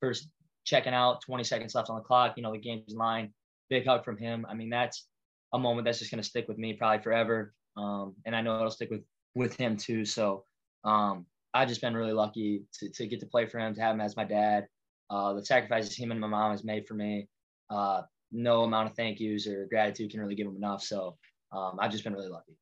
[0.00, 0.28] First
[0.64, 2.34] checking out, 20 seconds left on the clock.
[2.36, 3.32] You know, the game's in line
[3.68, 4.46] big hug from him.
[4.48, 5.06] I mean, that's
[5.52, 7.54] a moment that's just going to stick with me probably forever.
[7.76, 9.02] Um, and I know it'll stick with,
[9.34, 10.04] with him too.
[10.04, 10.44] So
[10.84, 13.94] um, I've just been really lucky to, to get to play for him, to have
[13.94, 14.66] him as my dad.
[15.10, 17.28] Uh, the sacrifices him and my mom has made for me,
[17.70, 20.82] uh, no amount of thank yous or gratitude can really give him enough.
[20.82, 21.16] So
[21.52, 22.56] um, I've just been really lucky.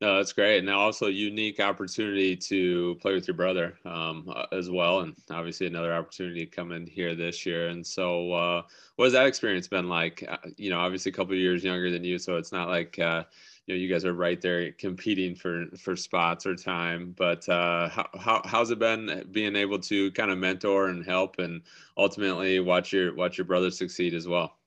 [0.00, 0.58] No, that's great.
[0.58, 5.00] And also a unique opportunity to play with your brother um, uh, as well.
[5.00, 7.68] And obviously another opportunity to come in here this year.
[7.68, 8.62] And so uh,
[8.94, 10.24] what has that experience been like?
[10.28, 12.16] Uh, you know, obviously a couple of years younger than you.
[12.18, 13.24] So it's not like, uh,
[13.66, 17.88] you know, you guys are right there competing for, for spots or time, but uh,
[17.88, 21.62] how, how, how's it been being able to kind of mentor and help and
[21.96, 24.58] ultimately watch your, watch your brother succeed as well?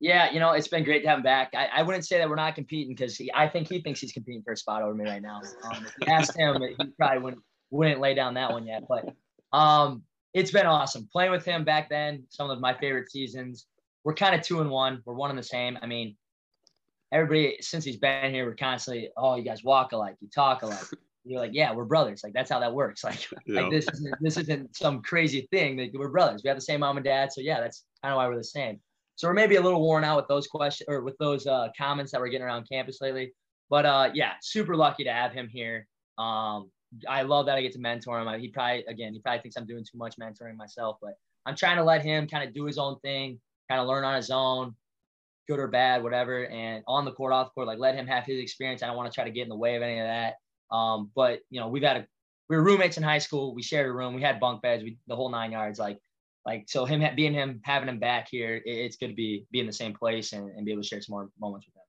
[0.00, 1.50] Yeah, you know, it's been great to have him back.
[1.54, 4.42] I, I wouldn't say that we're not competing because I think he thinks he's competing
[4.42, 5.42] for a spot over me right now.
[5.64, 8.84] Um, if you asked him, he probably wouldn't wouldn't lay down that one yet.
[8.88, 9.14] But
[9.52, 12.24] um, it's been awesome playing with him back then.
[12.30, 13.66] Some of my favorite seasons.
[14.02, 15.02] We're kind of two and one.
[15.04, 15.78] We're one and the same.
[15.82, 16.16] I mean,
[17.12, 20.78] everybody since he's been here, we're constantly, oh, you guys walk alike, you talk alike.
[21.26, 22.22] You're like, yeah, we're brothers.
[22.24, 23.04] Like that's how that works.
[23.10, 23.60] Like, yeah.
[23.60, 25.76] like this isn't this isn't some crazy thing.
[25.76, 26.42] Like we're brothers.
[26.42, 27.32] We have the same mom and dad.
[27.32, 28.80] So yeah, that's kind of why we're the same.
[29.20, 32.10] So we're maybe a little worn out with those questions or with those uh, comments
[32.10, 33.34] that we're getting around campus lately.
[33.68, 35.86] But uh, yeah, super lucky to have him here.
[36.16, 36.70] Um,
[37.06, 38.40] I love that I get to mentor him.
[38.40, 41.76] He probably, again, he probably thinks I'm doing too much mentoring myself, but I'm trying
[41.76, 44.74] to let him kind of do his own thing, kind of learn on his own,
[45.46, 46.46] good or bad, whatever.
[46.46, 48.82] And on the court, off the court, like let him have his experience.
[48.82, 50.36] I don't want to try to get in the way of any of that.
[50.74, 52.06] Um, but you know, we've had a
[52.48, 53.54] we were roommates in high school.
[53.54, 54.14] We shared a room.
[54.14, 54.82] We had bunk beds.
[54.82, 55.78] We the whole nine yards.
[55.78, 55.98] Like
[56.46, 59.66] like so him being him having him back here it's good to be be in
[59.66, 61.82] the same place and, and be able to share some more moments with him.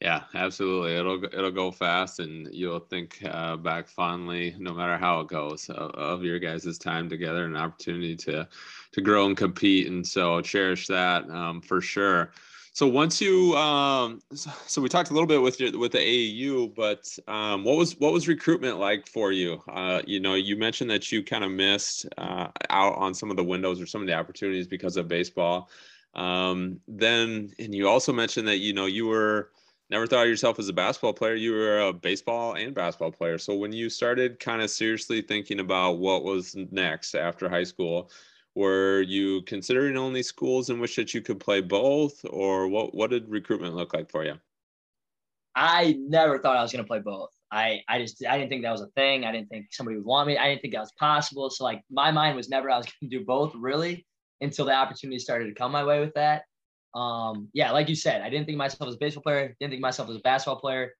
[0.00, 0.96] Yeah absolutely.
[0.96, 5.68] It'll it'll go fast and you'll think uh, back fondly no matter how it goes
[5.70, 8.48] of, of your guys' time together and opportunity to
[8.92, 9.86] to grow and compete.
[9.86, 12.32] And so cherish that um, for sure
[12.74, 16.74] so once you, um, so we talked a little bit with your with the AAU,
[16.74, 19.62] but um, what was what was recruitment like for you?
[19.68, 23.36] Uh, you know, you mentioned that you kind of missed uh, out on some of
[23.36, 25.68] the windows or some of the opportunities because of baseball.
[26.14, 29.50] Um, then, and you also mentioned that you know you were
[29.90, 31.34] never thought of yourself as a basketball player.
[31.34, 33.36] You were a baseball and basketball player.
[33.36, 38.10] So when you started kind of seriously thinking about what was next after high school,
[38.54, 43.10] were you considering only schools in which that you could play both or what what
[43.10, 44.34] did recruitment look like for you?
[45.54, 47.30] I never thought i was going to play both.
[47.50, 49.24] I i just i didn't think that was a thing.
[49.24, 50.36] I didn't think somebody would want me.
[50.36, 51.48] I didn't think that was possible.
[51.50, 54.06] So like my mind was never i was going to do both really
[54.40, 56.44] until the opportunity started to come my way with that.
[56.94, 59.82] Um yeah like you said i didn't think myself as a baseball player didn't think
[59.82, 60.92] myself as a basketball player.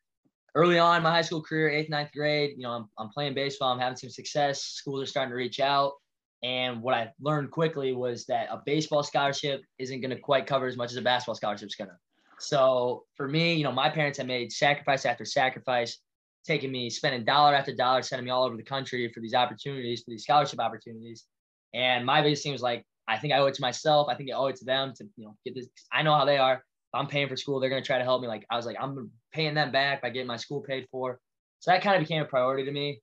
[0.54, 3.72] Early on my high school career eighth ninth grade you know i'm, I'm playing baseball
[3.72, 5.94] i'm having some success schools are starting to reach out
[6.42, 10.66] and what I learned quickly was that a baseball scholarship isn't going to quite cover
[10.66, 11.96] as much as a basketball scholarship is going to.
[12.40, 15.98] So for me, you know, my parents have made sacrifice after sacrifice,
[16.44, 20.02] taking me, spending dollar after dollar, sending me all over the country for these opportunities,
[20.02, 21.26] for these scholarship opportunities.
[21.74, 24.08] And my biggest thing was like, I think I owe it to myself.
[24.08, 25.68] I think I owe it to them to you know get this.
[25.92, 26.54] I know how they are.
[26.54, 28.28] If I'm paying for school, they're gonna try to help me.
[28.28, 31.20] Like I was like, I'm paying them back by getting my school paid for.
[31.60, 33.00] So that kind of became a priority to me.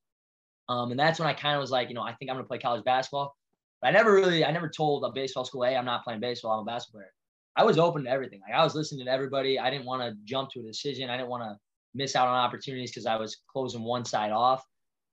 [0.69, 2.47] Um, and that's when I kind of was like, you know, I think I'm gonna
[2.47, 3.35] play college basketball.
[3.81, 6.53] But I never really, I never told a baseball school, hey, I'm not playing baseball.
[6.53, 7.11] I'm a basketball player.
[7.55, 8.41] I was open to everything.
[8.41, 9.59] Like I was listening to everybody.
[9.59, 11.09] I didn't want to jump to a decision.
[11.09, 11.57] I didn't want to
[11.95, 14.63] miss out on opportunities because I was closing one side off.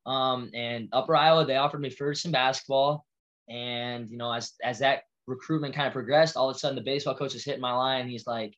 [0.05, 3.05] Um, and Upper Iowa, they offered me first in basketball.
[3.49, 6.83] And, you know, as, as that recruitment kind of progressed, all of a sudden the
[6.83, 8.09] baseball coach is hitting my line.
[8.09, 8.55] He's like,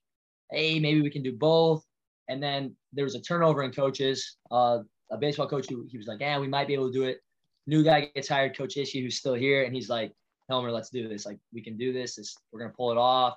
[0.51, 1.85] hey, maybe we can do both.
[2.29, 4.37] And then there was a turnover in coaches.
[4.51, 7.05] Uh, a baseball coach who he was like, yeah, we might be able to do
[7.05, 7.21] it.
[7.67, 10.13] New guy gets hired, Coach Ishii, who's still here, and he's like,
[10.51, 11.27] Hilmer, let's do this.
[11.27, 12.17] Like, we can do this.
[12.17, 13.37] this we're gonna pull it off.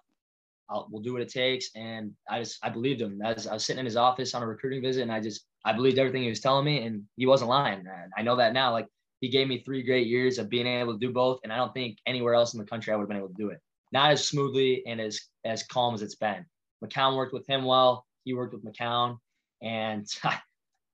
[0.70, 1.70] I'll, we'll do what it takes.
[1.76, 3.22] And I just I believed him.
[3.24, 5.46] I was, I was sitting in his office on a recruiting visit, and I just
[5.66, 7.86] I believed everything he was telling me, and he wasn't lying.
[8.18, 8.72] I know that now.
[8.72, 8.88] Like
[9.20, 11.74] he gave me three great years of being able to do both, and I don't
[11.74, 13.60] think anywhere else in the country I would have been able to do it.
[13.92, 16.46] Not as smoothly and as as calm as it's been.
[16.84, 18.06] McKowen worked with him well.
[18.24, 19.18] He worked with McKowen,
[19.62, 20.08] and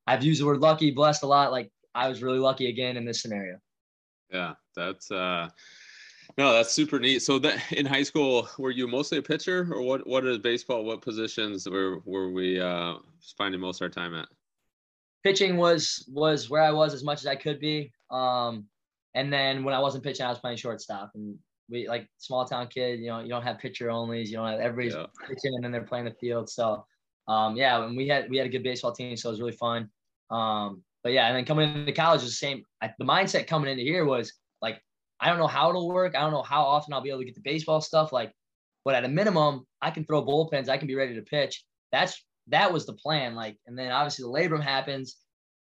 [0.08, 1.52] I've used the word lucky, blessed a lot.
[1.52, 3.60] Like I was really lucky again in this scenario.
[4.32, 5.50] Yeah, that's uh
[6.38, 7.22] no, that's super neat.
[7.22, 10.84] So that in high school, were you mostly a pitcher or what what is baseball?
[10.84, 14.28] What positions were were we uh spending most of our time at?
[15.24, 17.92] Pitching was was where I was as much as I could be.
[18.12, 18.66] Um
[19.16, 21.12] and then when I wasn't pitching, I was playing shortstop.
[21.16, 21.38] And
[21.70, 24.60] we like small town kid, you know, you don't have pitcher onlys, you don't have
[24.60, 25.06] everybody's yeah.
[25.28, 26.50] pitching and then they're playing the field.
[26.50, 26.86] So
[27.28, 29.52] um yeah, and we had we had a good baseball team, so it was really
[29.54, 29.90] fun.
[30.30, 32.64] Um but yeah, and then coming into college is the same.
[32.82, 34.82] I, the mindset coming into here was like
[35.20, 36.16] I don't know how it'll work.
[36.16, 38.12] I don't know how often I'll be able to get the baseball stuff.
[38.12, 38.34] Like,
[38.84, 40.70] but at a minimum, I can throw bullpens.
[40.70, 41.64] I can be ready to pitch.
[41.92, 43.36] That's that was the plan.
[43.36, 45.18] Like, and then obviously the labrum happens,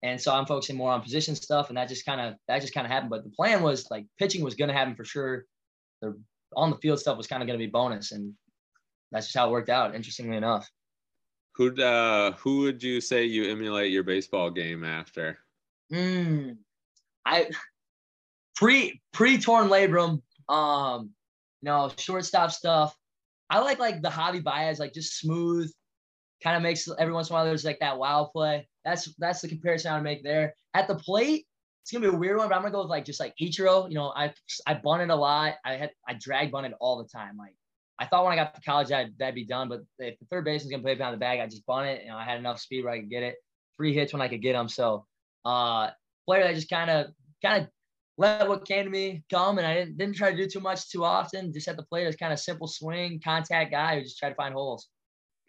[0.02, 2.74] and so I'm focusing more on position stuff, and that just kind of that just
[2.74, 3.10] kind of happened.
[3.10, 5.44] But the plan was like pitching was going to happen for sure.
[6.00, 6.20] The
[6.56, 8.34] on the field stuff was kind of going to be bonus, and
[9.10, 9.94] that's just how it worked out.
[9.94, 10.68] Interestingly enough.
[11.54, 15.38] Who'd uh, who would you say you emulate your baseball game after?
[15.90, 16.52] Hmm.
[17.26, 17.50] I
[18.56, 21.10] pre pre torn labrum, um,
[21.62, 22.96] know, shortstop stuff.
[23.50, 25.70] I like like the Javi Baez, like just smooth,
[26.42, 28.68] kind of makes every once in a while there's like that wow play.
[28.84, 30.54] That's that's the comparison I would make there.
[30.74, 31.46] At the plate,
[31.82, 33.88] it's gonna be a weird one, but I'm gonna go with like just like Ichiro.
[33.88, 34.32] You know, I
[34.66, 35.54] I bunted a lot.
[35.64, 37.36] I had I drag bunted all the time.
[37.36, 37.54] Like
[37.98, 40.44] I thought when I got to college that that'd be done, but if the third
[40.44, 42.02] baseman's gonna play behind the bag, I just bunt it.
[42.02, 43.36] You know, I had enough speed where I could get it.
[43.76, 44.68] Three hits when I could get them.
[44.68, 45.06] So
[45.44, 45.90] uh
[46.26, 47.06] player that just kind of
[47.44, 47.68] kind of
[48.18, 50.90] let what came to me come, and I didn't didn't try to do too much
[50.90, 51.52] too often.
[51.52, 54.34] Just at the plate as kind of simple swing, contact guy who just tried to
[54.34, 54.88] find holes.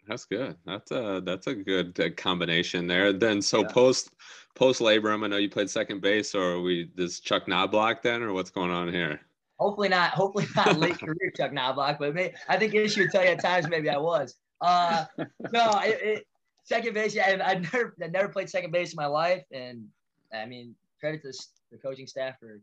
[0.06, 0.56] That's good.
[0.66, 3.12] That's a that's a good uh, combination there.
[3.12, 3.68] Then so yeah.
[3.68, 4.10] post
[4.54, 8.32] post labrum, I know you played second base, or we this Chuck Knoblauch then, or
[8.32, 9.20] what's going on here?
[9.64, 10.10] Hopefully not.
[10.10, 13.40] Hopefully not late career Chuck Knoblauch, but maybe, I think Ishii would tell you at
[13.40, 14.34] times maybe I was.
[14.60, 15.06] Uh,
[15.54, 16.26] no, it, it,
[16.64, 17.14] second base.
[17.14, 19.86] Yeah, I, I never I never played second base in my life, and
[20.34, 21.32] I mean credit to
[21.72, 22.60] the coaching staff for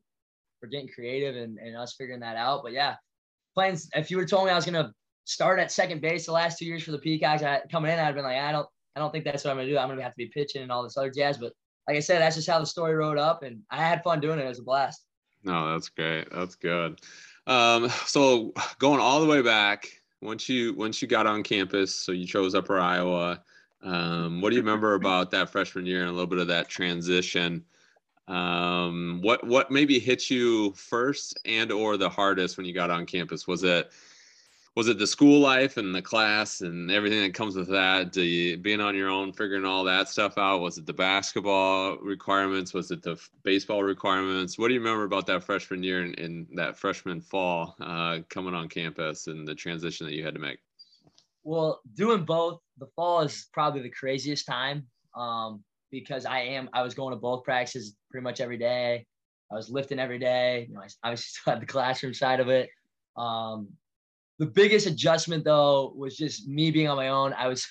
[0.59, 2.61] for getting creative and, and us figuring that out.
[2.61, 2.97] But yeah,
[3.55, 3.89] plans.
[3.95, 6.65] If you were told me I was gonna start at second base the last two
[6.65, 9.25] years for the Peacocks, I, coming in, I'd been like, I don't, I don't think
[9.25, 9.79] that's what I'm gonna do.
[9.79, 11.39] I'm gonna have to be pitching and all this other jazz.
[11.39, 11.53] But
[11.87, 14.37] like I said, that's just how the story wrote up, and I had fun doing
[14.37, 14.45] it.
[14.45, 15.03] It was a blast.
[15.43, 16.27] No, that's great.
[16.31, 16.99] That's good.
[17.47, 19.89] Um, so going all the way back,
[20.21, 23.41] once you once you got on campus, so you chose Upper Iowa.
[23.81, 26.69] Um, what do you remember about that freshman year and a little bit of that
[26.69, 27.65] transition?
[28.31, 33.05] um, what what maybe hit you first and or the hardest when you got on
[33.05, 33.91] campus was it
[34.75, 38.57] was it the school life and the class and everything that comes with that you,
[38.57, 42.91] being on your own figuring all that stuff out was it the basketball requirements was
[42.91, 46.77] it the baseball requirements what do you remember about that freshman year and, and that
[46.77, 50.59] freshman fall uh, coming on campus and the transition that you had to make
[51.43, 56.81] well doing both the fall is probably the craziest time um, because I am I
[56.81, 59.05] was going to both practices pretty much every day.
[59.51, 60.67] I was lifting every day.
[60.69, 62.69] You know, I obviously still had the classroom side of it.
[63.17, 63.67] Um,
[64.41, 67.31] the biggest adjustment though was just me being on my own.
[67.33, 67.67] I was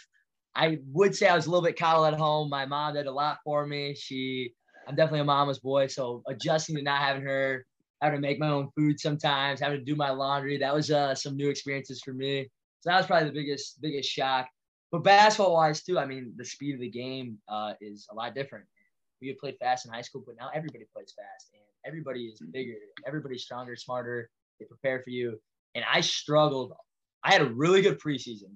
[0.55, 2.49] I would say I was a little bit coddled at home.
[2.49, 3.97] My mom did a lot for me.
[3.99, 4.55] She
[4.87, 7.67] I'm definitely a mama's boy, so adjusting to not having her,
[8.01, 11.13] having to make my own food sometimes, having to do my laundry, that was uh,
[11.13, 12.49] some new experiences for me.
[12.83, 14.47] So that was probably the biggest biggest shock.
[14.93, 18.37] But basketball wise too, I mean, the speed of the game uh, is a lot
[18.37, 18.65] different.
[19.21, 22.41] We had played fast in high school, but now everybody plays fast, and everybody is
[22.53, 22.75] bigger,
[23.09, 24.31] everybody's stronger, smarter.
[24.61, 25.41] They prepare for you,
[25.75, 26.73] and I struggled.
[27.23, 28.55] I had a really good preseason.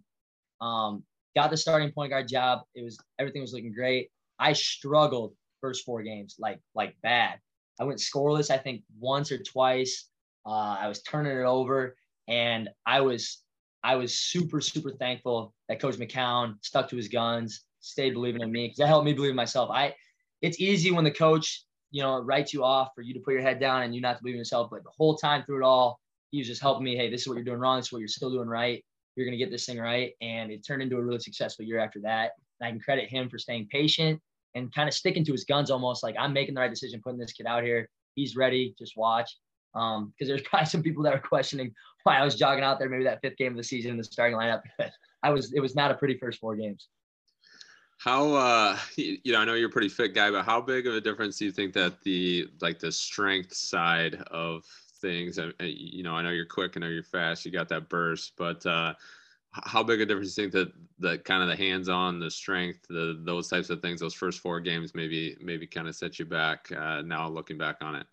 [0.61, 1.05] Um,
[1.35, 2.63] got the starting point guard job.
[2.75, 4.11] It was everything was looking great.
[4.39, 7.39] I struggled first four games, like like bad.
[7.81, 10.09] I went scoreless, I think once or twice.
[10.47, 11.97] Uh, I was turning it over,
[12.29, 13.43] and I was
[13.83, 18.53] I was super super thankful that Coach McKowen stuck to his guns, stayed believing in
[18.53, 19.71] me because that helped me believe in myself.
[19.71, 19.95] I
[20.43, 23.43] it's easy when the coach you know writes you off for you to put your
[23.43, 25.65] head down and you not to believe in yourself, but the whole time through it
[25.65, 26.01] all,
[26.35, 26.97] he was just helping me.
[26.97, 27.79] Hey, this is what you're doing wrong.
[27.79, 28.85] This is what you're still doing right.
[29.15, 32.01] You're gonna get this thing right, and it turned into a really successful year after
[32.01, 32.33] that.
[32.59, 34.21] And I can credit him for staying patient
[34.57, 37.21] and kind of sticking to his guns almost like I'm making the right decision putting
[37.21, 37.89] this kid out here.
[38.17, 38.75] He's ready.
[38.77, 39.31] Just watch.
[39.77, 41.73] Um, because there's probably some people that are questioning
[42.03, 44.03] why I was jogging out there maybe that fifth game of the season in the
[44.03, 44.63] starting lineup.
[45.23, 46.89] I was it was not a pretty first four games.
[47.99, 50.95] How uh you know, I know you're a pretty fit guy, but how big of
[50.95, 54.65] a difference do you think that the like the strength side of
[55.05, 58.33] things, you know, I know you're quick, I know you're fast, you got that burst,
[58.37, 58.95] but uh
[59.63, 62.81] how big a difference do you think that the kind of the hands-on, the strength,
[62.89, 66.25] the those types of things, those first four games maybe maybe kind of set you
[66.25, 68.07] back uh, now looking back on it?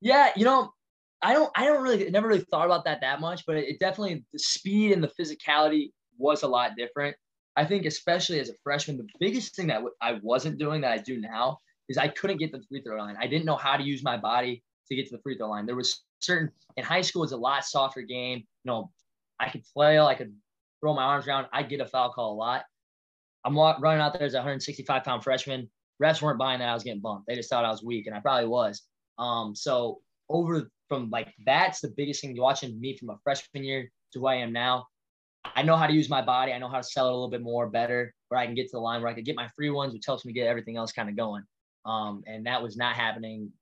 [0.00, 0.72] Yeah, you know,
[1.20, 4.24] I don't I don't really never really thought about that that much, but it, definitely
[4.32, 7.16] the speed and the physicality was a lot different.
[7.56, 10.98] I think especially as a freshman, the biggest thing that I wasn't doing that I
[10.98, 13.16] do now is I couldn't get the free throw line.
[13.20, 15.66] I didn't know how to use my body to get to the free throw line.
[15.66, 18.38] There was certain in high school it's a lot softer game.
[18.38, 18.90] You know,
[19.38, 20.34] I could flail, I could
[20.80, 21.46] throw my arms around.
[21.52, 22.64] I get a foul call a lot.
[23.44, 25.70] I'm running out there as a 165 pound freshman.
[26.02, 27.26] Refs weren't buying that I was getting bumped.
[27.26, 28.82] They just thought I was weak, and I probably was.
[29.18, 32.36] Um, so over from like that's the biggest thing.
[32.38, 34.86] Watching me from a freshman year to who I am now,
[35.44, 36.52] I know how to use my body.
[36.52, 38.66] I know how to sell it a little bit more better, where I can get
[38.66, 40.76] to the line where I can get my free ones, which helps me get everything
[40.76, 41.44] else kind of going.
[41.84, 43.52] Um, and that was not happening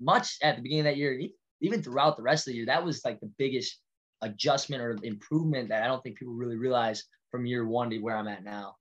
[0.00, 1.20] much at the beginning of that year,
[1.60, 2.66] even throughout the rest of the year.
[2.66, 3.80] That was like the biggest
[4.22, 8.16] adjustment or improvement that I don't think people really realize from year one to where
[8.16, 8.74] I'm at now.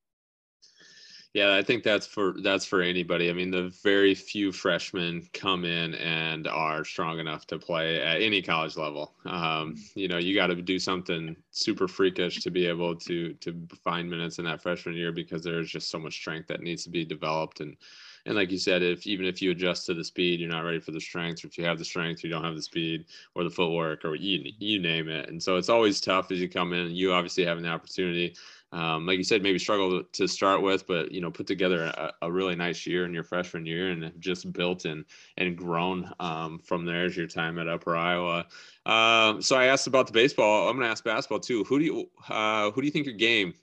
[1.38, 3.30] Yeah, I think that's for that's for anybody.
[3.30, 8.24] I mean, the very few freshmen come in and are strong enough to play at
[8.24, 9.14] any college level.
[9.24, 13.68] Um, you know, you got to do something super freakish to be able to to
[13.84, 16.90] find minutes in that freshman year because there's just so much strength that needs to
[16.90, 17.78] be developed and
[18.26, 20.80] and like you said, if even if you adjust to the speed, you're not ready
[20.80, 23.44] for the strength, or if you have the strength, you don't have the speed or
[23.44, 25.30] the footwork, or you you name it.
[25.30, 26.92] And so it's always tough as you come in.
[26.96, 28.36] You obviously having the opportunity,
[28.72, 32.14] um, like you said, maybe struggle to start with, but you know, put together a,
[32.24, 35.06] a really nice year in your freshman year and just built and
[35.38, 38.46] and grown um, from there as your time at Upper Iowa.
[38.86, 40.68] Um, so I asked about the baseball.
[40.68, 41.64] I'm going to ask basketball too.
[41.64, 43.54] Who do you uh, who do you think your game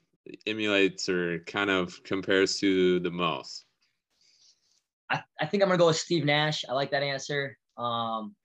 [0.47, 3.65] emulates or kind of compares to the most?
[5.09, 6.65] I, I think I'm gonna go with Steve Nash.
[6.67, 7.57] I like that answer.
[7.77, 8.35] Um,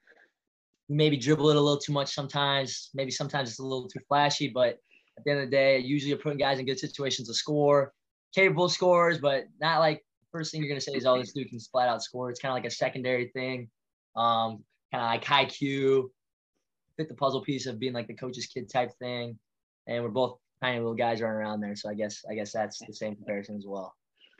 [0.91, 2.91] maybe dribble it a little too much sometimes.
[2.93, 4.79] Maybe sometimes it's a little too flashy, but
[5.21, 7.93] at the end of the day, usually you're putting guys in good situations to score,
[8.35, 11.61] capable scores, but not like first thing you're gonna say is, "Oh, this dude can
[11.61, 13.71] flat out score." It's kind of like a secondary thing,
[14.16, 16.12] um, kind of like high Q,
[16.97, 19.39] fit the puzzle piece of being like the coach's kid type thing.
[19.87, 22.79] And we're both tiny little guys running around there, so I guess I guess that's
[22.79, 23.95] the same comparison as well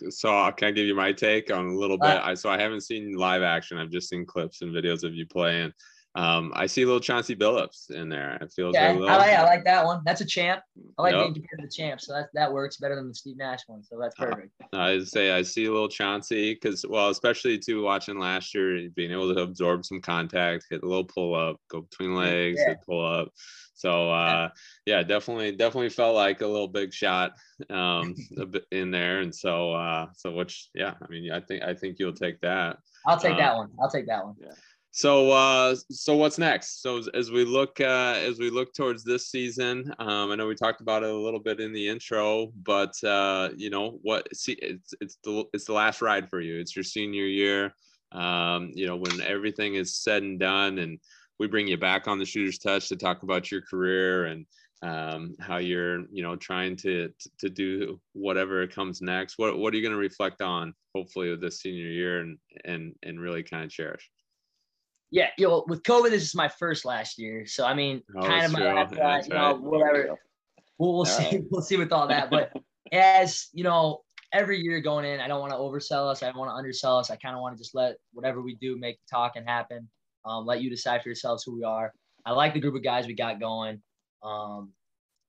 [0.09, 2.11] so can I give you my take on a little bit?
[2.11, 3.76] Uh, I so I haven't seen live action.
[3.76, 5.72] I've just seen clips and videos of you playing.
[6.16, 8.36] Um, I see a little Chauncey Billups in there.
[8.40, 10.02] It feels yeah, little, I like, I like that one.
[10.04, 10.61] That's a champ.
[10.98, 11.22] I like yep.
[11.22, 13.84] being compared to the champ, so that that works better than the Steve Nash one.
[13.84, 14.52] So that's uh, perfect.
[14.72, 18.88] Uh, I say I see a little Chauncey because well, especially too watching last year,
[18.96, 22.74] being able to absorb some contact, hit a little pull up, go between legs, yeah.
[22.84, 23.28] pull up.
[23.74, 24.50] So uh,
[24.86, 27.32] yeah, definitely, definitely felt like a little big shot
[27.70, 28.14] um,
[28.72, 32.12] in there, and so uh, so which yeah, I mean, I think I think you'll
[32.12, 32.78] take that.
[33.06, 33.70] I'll take uh, that one.
[33.80, 34.34] I'll take that one.
[34.38, 34.50] Yeah.
[34.93, 36.82] So uh, so what's next?
[36.82, 40.57] So as we look uh, as we look towards this season, um, I know we
[40.57, 44.34] talked about it a little bit in the intro, but uh, you know what?
[44.34, 46.59] See, it's it's the it's the last ride for you.
[46.59, 47.72] It's your senior year.
[48.12, 50.99] Um, you know when everything is said and done and
[51.38, 54.47] we bring you back on the shooter's touch to talk about your career and
[54.82, 59.76] um, how you're you know trying to to do whatever comes next what what are
[59.76, 63.64] you going to reflect on hopefully with this senior year and and and really kind
[63.64, 64.11] of cherish
[65.11, 68.26] yeah you know with covid this is my first last year so i mean oh,
[68.26, 70.16] kind of my last, yeah, you know whatever
[70.78, 71.44] we'll, we'll see right.
[71.50, 72.52] we'll see with all that but
[72.92, 74.00] as you know
[74.32, 76.98] every year going in i don't want to oversell us i don't want to undersell
[76.98, 79.88] us i kind of want to just let whatever we do make the talking happen
[80.24, 81.92] um, let you decide for yourselves who we are.
[82.24, 83.80] I like the group of guys we got going.
[84.22, 84.72] Um,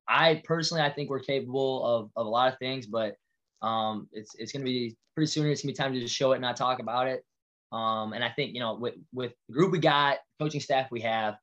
[0.08, 3.16] I personally, I think we're capable of, of a lot of things, but
[3.62, 5.48] um, it's it's going to be pretty soon.
[5.48, 7.24] It's going to be time to just show it, and not talk about it.
[7.72, 11.02] Um, and I think you know, with with the group we got, coaching staff we
[11.02, 11.36] have,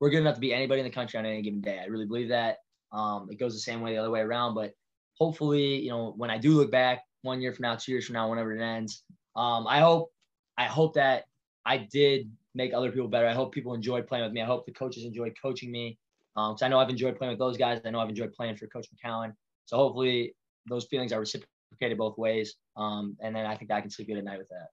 [0.00, 1.80] we're good enough to beat anybody in the country on any given day.
[1.82, 2.58] I really believe that.
[2.92, 4.74] Um, it goes the same way the other way around, but
[5.14, 8.14] hopefully, you know, when I do look back one year from now, two years from
[8.14, 9.02] now, whenever it ends,
[9.34, 10.10] um, I hope
[10.58, 11.24] I hope that
[11.64, 13.26] I did make other people better.
[13.26, 14.42] I hope people enjoyed playing with me.
[14.42, 15.98] I hope the coaches enjoyed coaching me.
[16.36, 17.80] Um, so I know I've enjoyed playing with those guys.
[17.84, 19.34] I know I've enjoyed playing for Coach McKowen.
[19.66, 20.34] So hopefully
[20.68, 22.56] those feelings are reciprocated both ways.
[22.76, 24.68] Um, and then I think I can sleep good at night with that.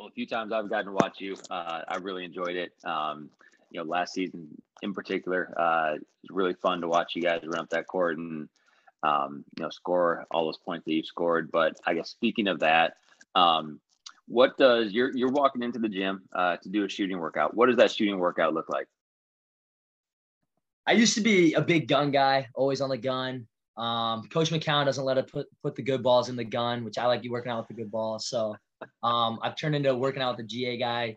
[0.00, 1.36] Well, a few times I've gotten to watch you.
[1.50, 2.72] Uh, I really enjoyed it.
[2.84, 3.28] Um,
[3.70, 4.48] you know, last season
[4.80, 8.16] in particular, uh, it was really fun to watch you guys run up that court
[8.16, 8.48] and
[9.02, 11.50] um, you know score all those points that you've scored.
[11.52, 12.94] But I guess speaking of that,
[13.34, 13.78] um,
[14.26, 17.54] what does you're you're walking into the gym uh, to do a shooting workout?
[17.54, 18.88] What does that shooting workout look like?
[20.86, 23.46] I used to be a big gun guy, always on the gun.
[23.76, 26.96] Um, Coach McKowen doesn't let us put put the good balls in the gun, which
[26.96, 28.26] I like you working out with the good balls.
[28.28, 28.56] So
[29.02, 31.16] um, I've turned into working out with the GA guy.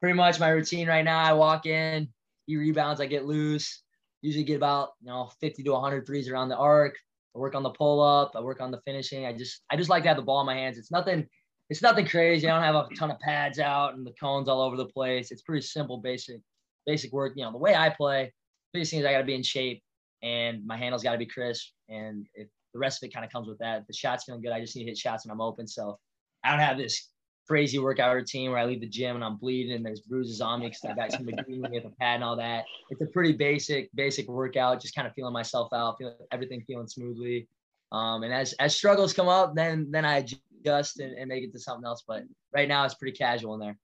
[0.00, 1.20] Pretty much my routine right now.
[1.20, 2.08] I walk in,
[2.46, 3.82] he rebounds, I get loose.
[4.20, 6.96] Usually get about you know 50 to 100 threes around the arc.
[7.34, 8.32] I work on the pull up.
[8.36, 9.26] I work on the finishing.
[9.26, 10.78] I just I just like to have the ball in my hands.
[10.78, 11.26] It's nothing.
[11.70, 12.46] It's nothing crazy.
[12.46, 15.30] I don't have a ton of pads out and the cones all over the place.
[15.30, 16.40] It's pretty simple, basic,
[16.86, 17.32] basic work.
[17.34, 18.32] You know, the way I play,
[18.72, 19.82] biggest thing is I got to be in shape
[20.22, 21.68] and my handles got to be crisp.
[21.88, 24.52] And if the rest of it kind of comes with that, the shot's feeling good,
[24.52, 25.66] I just need to hit shots and I'm open.
[25.66, 25.98] So
[26.44, 27.08] I don't have this
[27.46, 30.60] crazy workout routine where I leave the gym and I'm bleeding and there's bruises on
[30.60, 32.64] me because I got somebody doing me with a pad and all that.
[32.90, 36.86] It's a pretty basic, basic workout, just kind of feeling myself out, feeling everything feeling
[36.86, 37.48] smoothly.
[37.90, 40.24] Um, and as as struggles come up, then then I
[40.64, 42.04] adjust and, and make it to something else.
[42.06, 42.22] But
[42.54, 43.78] right now it's pretty casual in there.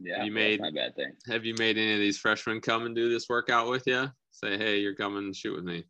[0.00, 1.12] Yeah, have you made my bad thing.
[1.28, 4.10] Have you made any of these freshmen come and do this workout with you?
[4.30, 5.84] Say, hey, you're coming shoot with me.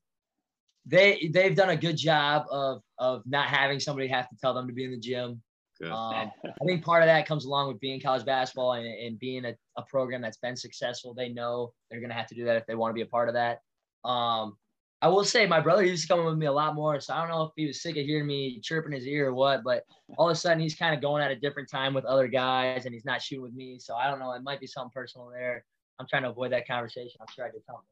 [0.84, 4.68] They they've done a good job of of not having somebody have to tell them
[4.68, 5.42] to be in the gym.
[5.85, 5.91] Um,
[6.45, 9.55] I think part of that comes along with being college basketball and, and being a,
[9.77, 11.14] a, program that's been successful.
[11.14, 13.07] They know they're going to have to do that if they want to be a
[13.07, 13.61] part of that.
[14.09, 14.57] Um,
[15.03, 17.20] I will say my brother used to come with me a lot more, so I
[17.20, 19.85] don't know if he was sick of hearing me chirping his ear or what, but
[20.16, 22.87] all of a sudden he's kind of going at a different time with other guys
[22.87, 23.79] and he's not shooting with me.
[23.79, 24.33] So I don't know.
[24.33, 25.64] It might be something personal there.
[25.99, 27.18] I'm trying to avoid that conversation.
[27.20, 27.83] I'm sure I did tell him.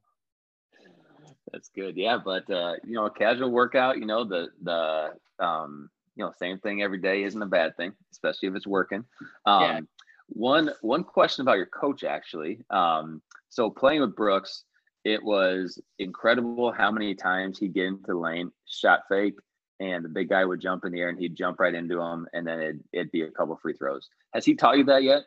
[1.53, 1.97] That's good.
[1.97, 6.33] Yeah, but uh, you know, a casual workout, you know, the the um you know,
[6.39, 9.05] same thing every day isn't a bad thing, especially if it's working.
[9.47, 9.81] Um, yeah.
[10.29, 12.61] One one question about your coach actually.
[12.71, 14.65] Um, so playing with Brooks,
[15.05, 19.35] it was incredible how many times he'd get into the lane, shot fake,
[19.81, 22.27] and the big guy would jump in the air and he'd jump right into him,
[22.33, 24.09] and then it'd, it'd be a couple free throws.
[24.33, 25.23] Has he taught you that yet?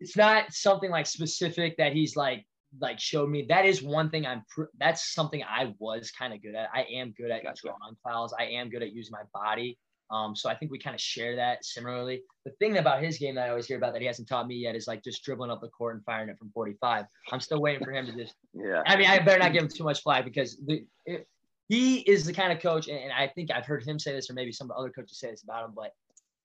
[0.00, 2.46] It's not something like specific that he's like
[2.80, 6.42] like showed me that is one thing I'm pr- that's something I was kind of
[6.42, 6.68] good at.
[6.74, 7.62] I am good at gotcha.
[7.62, 8.34] drawing fouls.
[8.38, 9.78] I am good at using my body.
[10.10, 12.22] Um, so I think we kind of share that similarly.
[12.46, 14.56] The thing about his game that I always hear about that he hasn't taught me
[14.56, 17.04] yet is like just dribbling up the court and firing it from 45.
[17.30, 18.34] I'm still waiting for him to just.
[18.54, 18.82] Yeah.
[18.86, 21.28] I mean, I better not give him too much flack because the, it,
[21.68, 24.28] he is the kind of coach, and, and I think I've heard him say this,
[24.28, 25.92] or maybe some other coaches say this about him, but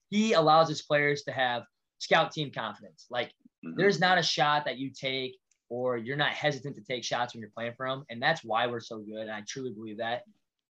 [0.10, 1.64] he allows his players to have
[1.98, 3.08] scout team confidence.
[3.10, 3.30] Like,
[3.66, 3.72] mm-hmm.
[3.78, 5.38] there's not a shot that you take
[5.70, 8.04] or you're not hesitant to take shots when you're playing for them.
[8.10, 9.22] And that's why we're so good.
[9.22, 10.24] And I truly believe that.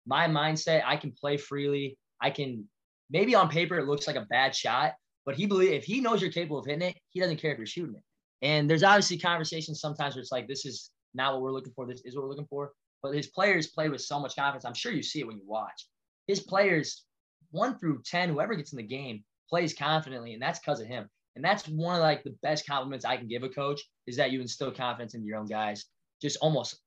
[0.06, 1.98] My mindset, I can play freely.
[2.22, 2.66] I can
[3.10, 4.94] maybe on paper it looks like a bad shot,
[5.26, 7.58] but he believe if he knows you're capable of hitting it, he doesn't care if
[7.58, 8.04] you're shooting it.
[8.42, 11.86] And there's obviously conversations sometimes where it's like, this is not what we're looking for.
[11.86, 12.72] This is what we're looking for.
[13.04, 14.66] But his players play with so much confidence.
[14.66, 15.88] I'm sure you see it when you watch.
[16.28, 17.04] His players,
[17.52, 20.34] one through 10, whoever gets in the game, plays confidently.
[20.34, 21.10] And that's because of him.
[21.38, 24.32] And that's one of like the best compliments I can give a coach is that
[24.32, 25.86] you instill confidence in your own guys,
[26.20, 26.80] just almost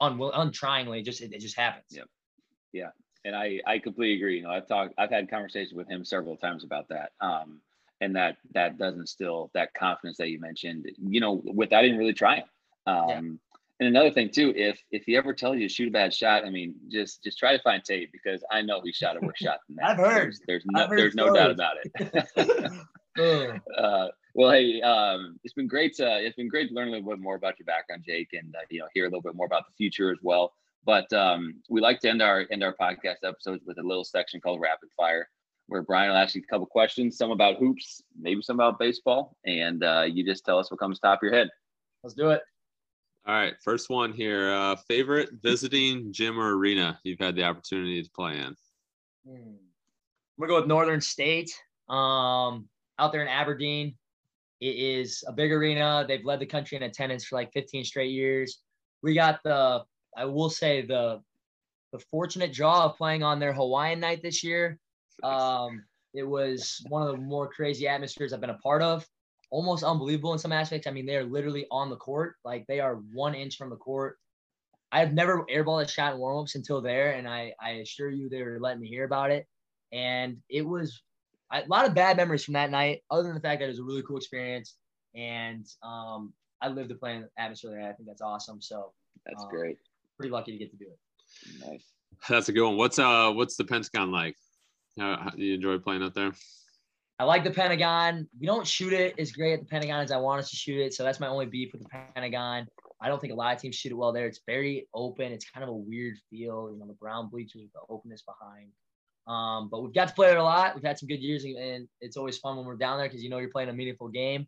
[0.00, 1.04] unwill, untryingly.
[1.04, 1.84] Just it, it just happens.
[1.90, 2.06] Yep.
[2.72, 2.88] Yeah.
[3.24, 4.36] And I, I completely agree.
[4.38, 7.10] You know, I've talked, I've had conversations with him several times about that.
[7.20, 7.60] Um,
[8.00, 10.86] and that that doesn't instill that confidence that you mentioned.
[10.98, 12.42] You know, without even really trying.
[12.86, 13.18] Um, yeah.
[13.18, 16.44] And another thing too, if if he ever tells you to shoot a bad shot,
[16.44, 19.38] I mean, just just try to find tape because I know he shot a worse
[19.38, 19.84] shot than that.
[19.90, 20.22] I've heard.
[20.24, 22.72] There's, there's no there's no doubt about it.
[23.18, 25.94] uh, well, hey, um, it's been great.
[25.96, 28.54] To, it's been great to learn a little bit more about your background, Jake, and
[28.54, 30.52] uh, you know hear a little bit more about the future as well.
[30.84, 34.40] But um, we like to end our end our podcast episodes with a little section
[34.40, 35.28] called Rapid Fire,
[35.66, 39.36] where Brian will ask you a couple questions, some about hoops, maybe some about baseball,
[39.44, 41.48] and uh, you just tell us what comes top of your head.
[42.02, 42.42] Let's do it.
[43.24, 44.52] All right, first one here.
[44.52, 48.56] Uh, favorite visiting gym or arena you've had the opportunity to play in?
[49.24, 49.54] Hmm.
[50.42, 51.52] I'm gonna go with Northern State.
[51.88, 52.68] Um,
[52.98, 53.94] out there in Aberdeen.
[54.60, 56.04] It is a big arena.
[56.06, 58.60] They've led the country in attendance for like 15 straight years.
[59.02, 59.82] We got the,
[60.16, 61.20] I will say the,
[61.92, 64.78] the fortunate draw of playing on their Hawaiian night this year.
[65.22, 65.84] Um,
[66.14, 69.06] it was one of the more crazy atmospheres I've been a part of.
[69.50, 70.86] Almost unbelievable in some aspects.
[70.86, 73.76] I mean, they are literally on the court, like they are one inch from the
[73.76, 74.16] court.
[74.92, 78.42] I've never airballed a shot in warmups until there, and I, I assure you they
[78.42, 79.46] were letting me hear about it.
[79.90, 81.02] And it was
[81.52, 83.68] I, a lot of bad memories from that night, other than the fact that it
[83.68, 84.76] was a really cool experience.
[85.14, 86.32] And um,
[86.62, 87.88] I lived the playing atmosphere there.
[87.88, 88.62] I think that's awesome.
[88.62, 88.92] So
[89.26, 89.76] that's um, great.
[90.18, 91.68] Pretty lucky to get to do it.
[91.68, 91.84] Nice.
[92.28, 92.76] That's a good one.
[92.76, 94.36] What's uh what's the Pentagon like?
[94.98, 96.32] How, how do you enjoy playing out there?
[97.18, 98.28] I like the Pentagon.
[98.40, 100.80] We don't shoot it as great at the Pentagon as I want us to shoot
[100.80, 100.94] it.
[100.94, 102.66] So that's my only beef with the Pentagon.
[103.00, 104.26] I don't think a lot of teams shoot it well there.
[104.26, 105.32] It's very open.
[105.32, 108.68] It's kind of a weird feel, you know, the brown bleachers with the openness behind.
[109.26, 110.74] Um, but we've got to play there a lot.
[110.74, 113.30] We've had some good years, and it's always fun when we're down there because you
[113.30, 114.46] know you're playing a meaningful game.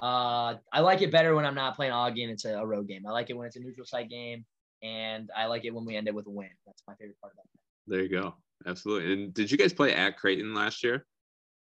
[0.00, 2.88] Uh, I like it better when I'm not playing Augie and it's a, a, road
[2.88, 3.06] game.
[3.06, 4.44] I like it when it's a neutral site game,
[4.82, 6.48] and I like it when we end it with a win.
[6.66, 7.60] That's my favorite part about it.
[7.86, 8.34] There you go.
[8.66, 9.12] Absolutely.
[9.12, 11.04] And did you guys play at Creighton last year?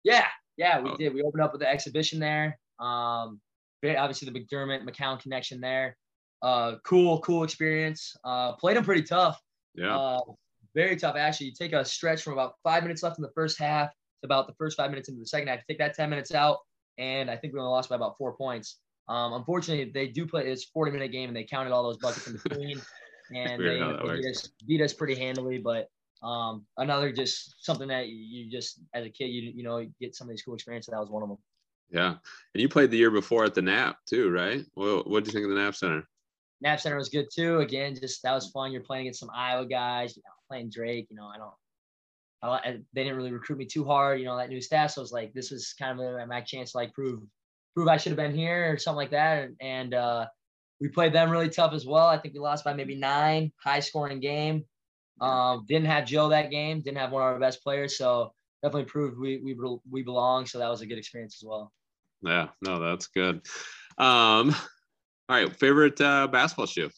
[0.05, 0.26] Yeah,
[0.57, 0.97] yeah, we oh.
[0.97, 1.14] did.
[1.14, 2.59] We opened up with the exhibition there.
[2.78, 3.40] Um,
[3.84, 5.97] obviously the McDermott McKowen connection there.
[6.43, 8.16] Uh, cool, cool experience.
[8.24, 9.40] Uh, played them pretty tough.
[9.74, 9.97] Yeah.
[9.97, 10.20] Uh,
[10.75, 11.16] very tough.
[11.16, 13.97] Actually, you take a stretch from about five minutes left in the first half to
[14.25, 15.59] about the first five minutes into the second half.
[15.59, 16.59] You take that 10 minutes out,
[16.99, 18.79] and I think we only lost by about four points.
[19.09, 22.27] Um, unfortunately, they do play it's 40 minute game, and they counted all those buckets
[22.27, 22.81] in between,
[23.35, 25.59] and they, they beat, us, beat us pretty handily.
[25.59, 25.89] But
[26.23, 30.29] um, another just something that you just as a kid, you you know, get some
[30.29, 30.93] of these cool experiences.
[30.93, 31.39] That was one of them.
[31.91, 32.14] Yeah,
[32.55, 34.64] and you played the year before at the Knapp too, right?
[34.77, 36.05] Well, what do you think of the Knapp Center?
[36.63, 37.61] Knapp Center was good too.
[37.61, 38.73] Again, just that was fun.
[38.73, 40.17] You're playing against some Iowa guys.
[40.17, 41.09] You know, playing Drake.
[41.11, 41.53] You know, I don't.
[42.45, 44.19] I, they didn't really recruit me too hard.
[44.19, 44.91] You know, that new staff.
[44.91, 47.21] So I was like, this was kind of my chance to like prove
[47.75, 49.45] prove I should have been here or something like that.
[49.45, 50.27] And, and uh,
[50.81, 52.07] we played them really tough as well.
[52.07, 54.65] I think we lost by maybe nine, high scoring game.
[55.21, 56.81] Um, didn't have Joe that game.
[56.81, 57.97] Didn't have one of our best players.
[57.97, 58.33] So
[58.63, 59.57] definitely proved we we
[59.89, 60.47] we belong.
[60.47, 61.73] So that was a good experience as well.
[62.23, 63.43] Yeah, no, that's good.
[63.99, 64.55] Um,
[65.33, 66.91] all right, favorite uh, basketball shoe.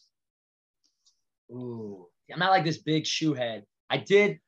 [1.51, 3.63] Ooh, I'm not like this big shoe head.
[3.89, 4.39] I did.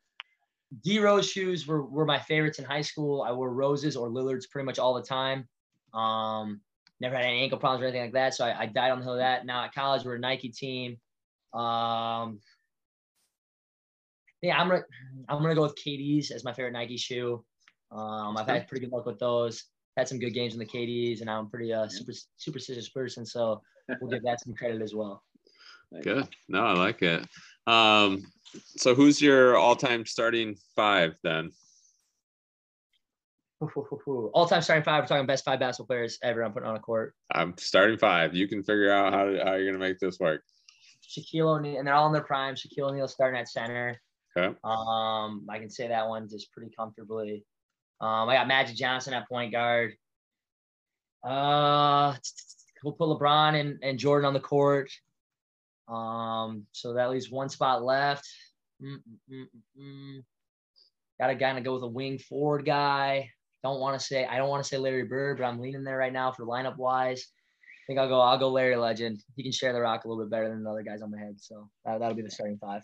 [0.83, 3.21] D Rose shoes were, were my favorites in high school.
[3.21, 5.47] I wore Roses or Lillards pretty much all the time.
[5.93, 6.59] Um,
[6.99, 8.33] never had any ankle problems or anything like that.
[8.33, 9.45] So I, I died on the hill of that.
[9.45, 10.97] Now at college, we're a Nike team.
[11.53, 12.41] Um,
[14.41, 14.83] yeah, I'm gonna
[15.29, 17.41] I'm gonna go with KDs as my favorite Nike shoe.
[17.89, 19.63] Um, I've had pretty good luck with those.
[19.95, 23.61] Had some good games in the KDs, and I'm pretty uh, super superstitious person, so
[24.01, 25.23] we'll give that some credit as well.
[26.03, 26.27] Good.
[26.49, 27.25] No, I like it.
[27.65, 28.25] Um,
[28.75, 31.51] so who's your all-time starting five then?
[33.59, 35.03] All-time starting five.
[35.03, 36.43] We're talking best five basketball players ever.
[36.43, 37.15] I'm putting on a court.
[37.31, 38.35] I'm starting five.
[38.35, 40.43] You can figure out how to, how you're gonna make this work.
[41.07, 42.55] Shaquille O'Neal, and they're all in their prime.
[42.55, 43.99] Shaquille O'Neal starting at center.
[44.37, 44.55] Okay.
[44.63, 47.45] Um, I can say that one just pretty comfortably.
[47.99, 49.93] Um, I got Magic Johnson at point guard.
[51.23, 52.13] Uh,
[52.83, 54.91] we'll put LeBron and, and Jordan on the court.
[55.87, 58.27] Um, so that leaves one spot left.
[58.81, 60.23] Mm-mm-mm-mm.
[61.19, 63.31] Got to kind of go with a wing forward guy.
[63.63, 65.97] Don't want to say I don't want to say Larry Bird, but I'm leaning there
[65.97, 67.25] right now for lineup wise.
[67.59, 68.19] I think I'll go.
[68.19, 69.23] I'll go Larry Legend.
[69.35, 71.17] He can share the rock a little bit better than the other guys on my
[71.17, 71.37] head.
[71.39, 72.83] So that, that'll be the starting five.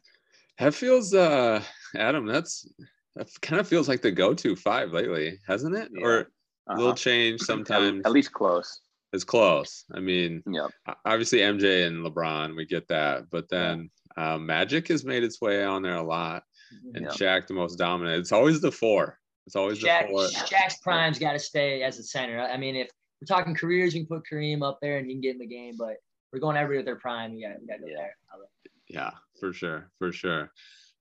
[0.59, 1.61] That feels, uh,
[1.95, 2.25] Adam.
[2.25, 2.67] That's
[3.15, 5.89] that kind of feels like the go-to five lately, hasn't it?
[5.93, 6.05] Yeah.
[6.05, 6.73] Or uh-huh.
[6.73, 8.01] a little change sometimes.
[8.05, 8.81] At least close.
[9.13, 9.85] It's close.
[9.93, 10.67] I mean, yeah.
[11.05, 14.33] obviously MJ and LeBron, we get that, but then yeah.
[14.33, 16.43] um, Magic has made its way on there a lot,
[16.95, 17.13] and yep.
[17.13, 18.19] Shaq the most dominant.
[18.19, 19.19] It's always the four.
[19.45, 20.25] It's always Shaq, the four.
[20.25, 22.39] Shaq's prime's got to stay as a center.
[22.39, 22.89] I mean, if
[23.21, 25.47] we're talking careers, you can put Kareem up there and you can get in the
[25.47, 25.97] game, but
[26.31, 27.35] we're going every other prime.
[27.35, 28.15] You got to go there.
[28.89, 30.51] Yeah, for sure, for sure.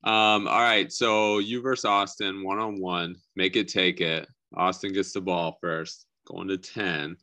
[0.05, 3.17] Um, all right, so you versus Austin one on one.
[3.37, 4.29] Make it take it.
[4.55, 7.17] Austin gets the ball first, going to ten.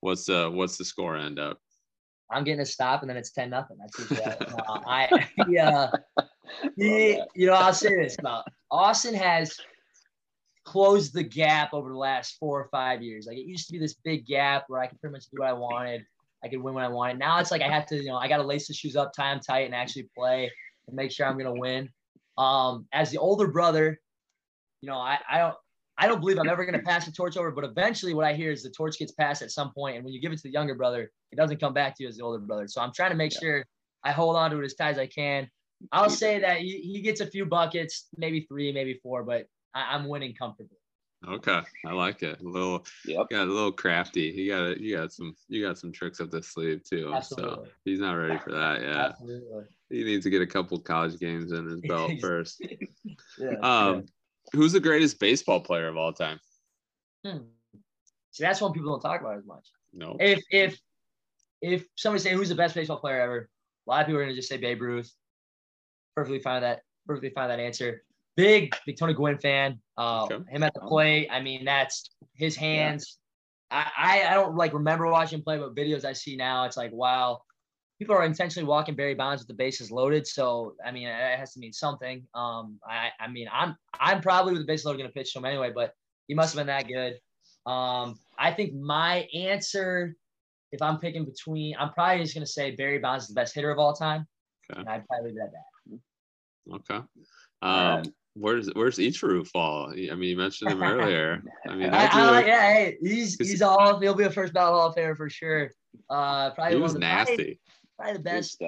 [0.00, 1.58] What's the what's the score end up?
[2.30, 3.76] I'm getting a stop and then it's 10 nothing.
[3.78, 4.22] That's usually
[4.68, 5.90] uh, I yeah.
[6.76, 9.56] He, you know, I'll say this about Austin has
[10.64, 13.26] closed the gap over the last four or five years.
[13.26, 15.48] Like it used to be this big gap where I could pretty much do what
[15.48, 16.04] I wanted.
[16.44, 17.18] I could win when I wanted.
[17.18, 19.12] Now it's like I have to, you know, I got to lace the shoes up,
[19.12, 20.50] tie them tight, and actually play
[20.86, 21.88] and make sure I'm gonna win.
[22.38, 24.00] Um, as the older brother,
[24.80, 25.56] you know, I, I don't
[26.00, 28.32] I don't believe I'm ever going to pass the torch over, but eventually what I
[28.32, 30.42] hear is the torch gets passed at some point, and when you give it to
[30.42, 32.66] the younger brother, it doesn't come back to you as the older brother.
[32.68, 33.40] So I'm trying to make yeah.
[33.40, 33.64] sure
[34.02, 35.48] I hold on to it as tight as I can.
[35.92, 39.94] I'll say that he, he gets a few buckets, maybe three, maybe four, but I,
[39.94, 40.76] am winning comfortably.
[41.28, 42.40] Okay, I like it.
[42.40, 43.28] A little, yep.
[43.28, 44.22] got a little crafty.
[44.22, 44.80] You got it.
[44.80, 47.12] you got some, you got some tricks up the sleeve too.
[47.14, 47.66] Absolutely.
[47.66, 48.96] So he's not ready for that yet.
[48.96, 49.64] Absolutely.
[49.90, 52.64] He needs to get a couple college games in his belt first.
[53.38, 54.00] yeah, um, yeah.
[54.52, 56.40] Who's the greatest baseball player of all time?
[57.24, 57.38] Hmm.
[58.32, 59.68] See, that's one people don't talk about as much.
[59.92, 60.16] No.
[60.20, 60.78] If if
[61.60, 63.48] if somebody say who's the best baseball player ever,
[63.86, 65.12] a lot of people are gonna just say Babe Ruth.
[66.16, 66.82] Perfectly fine that.
[67.06, 68.02] Perfectly fine that answer.
[68.36, 69.78] big, big Tony Gwynn fan.
[69.96, 70.38] Uh, okay.
[70.50, 71.28] Him at the plate.
[71.30, 73.18] I mean, that's his hands.
[73.70, 73.84] Yeah.
[73.96, 76.76] I, I, I don't like remember watching him play, but videos I see now, it's
[76.76, 77.42] like, wow,
[78.00, 80.26] people are intentionally walking Barry Bonds with the bases loaded.
[80.26, 82.26] So I mean, it has to mean something.
[82.34, 85.38] Um, I, I mean, I'm I'm probably with the bases loaded going to pitch to
[85.38, 85.92] him anyway, but
[86.26, 87.18] he must have been that good.
[87.70, 90.16] Um, I think my answer,
[90.72, 93.54] if I'm picking between, I'm probably just going to say Barry Bonds is the best
[93.54, 94.26] hitter of all time.
[94.70, 94.80] Okay.
[94.80, 96.74] And I'd probably leave that.
[96.76, 97.04] Okay.
[97.60, 99.90] Um, where's where's Ichiro fall?
[99.90, 101.42] I mean, you mentioned him earlier.
[101.68, 104.88] I mean, I, I, yeah, hey, he's he's all he'll be a first ballot Hall
[104.88, 105.72] of Famer for sure.
[106.08, 107.34] Uh, probably he was nasty.
[107.34, 107.60] Probably,
[108.00, 108.62] probably the best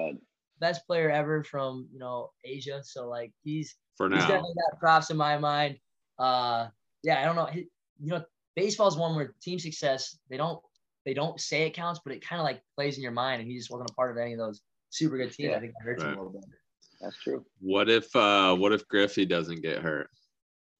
[0.59, 2.81] best player ever from you know Asia.
[2.83, 5.77] So like he's for now he's definitely got props in my mind.
[6.19, 6.67] Uh,
[7.03, 7.45] yeah, I don't know.
[7.45, 7.67] He,
[7.99, 8.23] you know,
[8.55, 10.59] baseball is one where team success they don't
[11.05, 13.49] they don't say it counts, but it kind of like plays in your mind, and
[13.49, 15.49] he just wasn't a part of any of those super good teams.
[15.51, 15.57] Yeah.
[15.57, 16.13] I think that hurts right.
[16.13, 16.49] him a little bit.
[17.01, 17.45] That's true.
[17.59, 20.09] What if uh what if Griffey doesn't get hurt?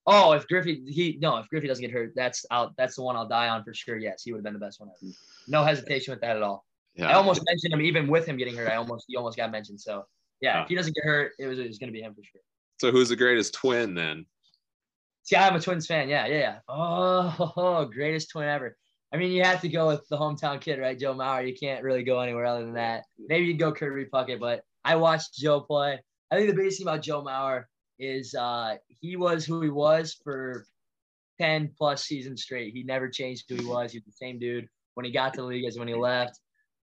[0.06, 3.16] Oh, if Griffey he no, if Griffey doesn't get hurt, that's out that's the one
[3.16, 3.97] I'll die on for sure.
[3.97, 5.12] Yes, he would have been the best one ever.
[5.47, 6.66] No hesitation with that at all.
[6.96, 7.10] Yeah.
[7.10, 8.70] I almost mentioned him even with him getting hurt.
[8.70, 9.82] I almost he almost got mentioned.
[9.82, 10.06] So
[10.41, 12.41] yeah, if he doesn't get hurt, it was it was gonna be him for sure.
[12.80, 14.26] So who's the greatest twin then?
[15.24, 16.10] See, I'm a Twins fan.
[16.10, 16.58] Yeah, yeah, yeah.
[16.68, 18.78] Oh, oh, greatest twin ever.
[19.14, 21.00] I mean, you have to go with the hometown kid, right?
[21.00, 21.48] Joe Mauer.
[21.48, 23.04] You can't really go anywhere other than that.
[23.18, 26.00] Maybe you go Kirby Puckett, but I watched Joe play.
[26.30, 27.66] I think the biggest thing about Joe Mauer
[28.00, 30.66] is uh, he was who he was for
[31.39, 32.74] 10 plus seasons straight.
[32.74, 33.91] He never changed who he was.
[33.91, 36.39] He was the same dude when he got to the league as when he left.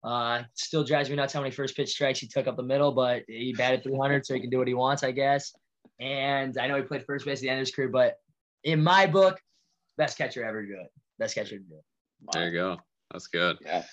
[0.04, 2.92] Uh, still drives me nuts how many first pitch strikes he took up the middle,
[2.92, 5.52] but he batted 300, so he can do what he wants, I guess.
[6.00, 8.16] And I know he played first base at the end of his career, but
[8.64, 9.40] in my book,
[9.96, 10.86] best catcher ever good.
[11.18, 11.84] Best catcher to do it.
[12.22, 12.30] Wow.
[12.32, 12.78] There you go.
[13.12, 13.58] That's good.
[13.64, 13.84] Yeah.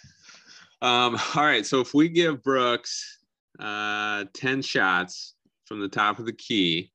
[0.81, 1.65] Um, all right.
[1.65, 3.19] So if we give Brooks
[3.59, 5.35] uh, 10 shots
[5.65, 6.91] from the top of the key.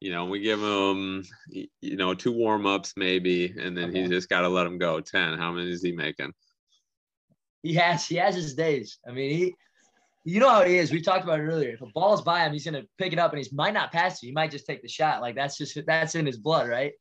[0.00, 4.00] You know, we give him, you know, two warm ups maybe, and then okay.
[4.00, 5.00] he's just got to let him go.
[5.00, 5.38] 10.
[5.38, 6.32] How many is he making?
[7.62, 8.98] He has, he has his days.
[9.06, 9.54] I mean, he,
[10.24, 10.92] you know how he is.
[10.92, 11.70] We talked about it earlier.
[11.70, 14.22] If a ball's by him, he's gonna pick it up and he might not pass
[14.22, 14.28] you.
[14.28, 15.22] He might just take the shot.
[15.22, 16.92] Like that's just that's in his blood, right?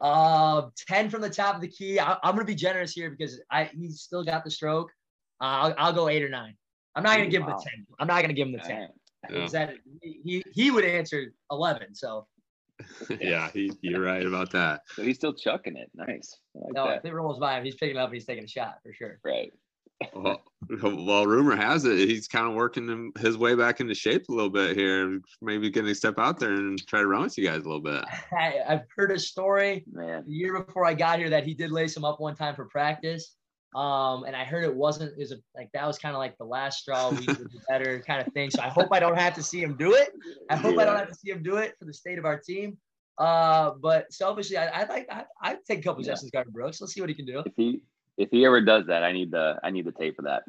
[0.00, 1.98] Uh, ten from the top of the key.
[1.98, 4.90] I, am gonna be generous here because I he's still got the stroke.
[5.40, 6.54] Uh, I'll, I'll go eight or nine.
[6.94, 7.86] I'm not gonna give him the ten.
[7.98, 8.88] I'm not gonna give him the ten.
[9.30, 9.46] Yeah.
[9.52, 11.94] That he he would answer eleven.
[11.94, 12.26] So.
[13.20, 14.80] yeah, he, you're right about that.
[14.94, 15.90] So he's still chucking it.
[15.94, 16.38] Nice.
[16.54, 16.98] Like no, that.
[16.98, 19.20] if it rolls by him, he's picking up and he's taking a shot for sure.
[19.22, 19.52] Right.
[20.14, 20.42] Well,
[20.82, 24.50] well, rumor has it he's kind of working his way back into shape a little
[24.50, 25.20] bit here.
[25.40, 27.80] Maybe getting to step out there and try to run with you guys a little
[27.80, 28.04] bit.
[28.38, 30.24] I, have heard a story Man.
[30.26, 32.66] the year before I got here that he did lace him up one time for
[32.66, 33.36] practice.
[33.74, 36.80] Um, and I heard it wasn't is like that was kind of like the last
[36.80, 37.10] straw.
[37.10, 38.50] We would do better kind of thing.
[38.50, 40.10] So I hope I don't have to see him do it.
[40.48, 40.82] I hope yeah.
[40.82, 42.78] I don't have to see him do it for the state of our team.
[43.18, 46.12] Uh, but selfishly, I, would like I, I'd take a couple yeah.
[46.12, 46.80] Justin Gardner Brooks.
[46.80, 47.42] Let's see what he can do.
[47.44, 47.82] If he
[48.20, 50.42] if he ever does that, I need the I need the tape for that.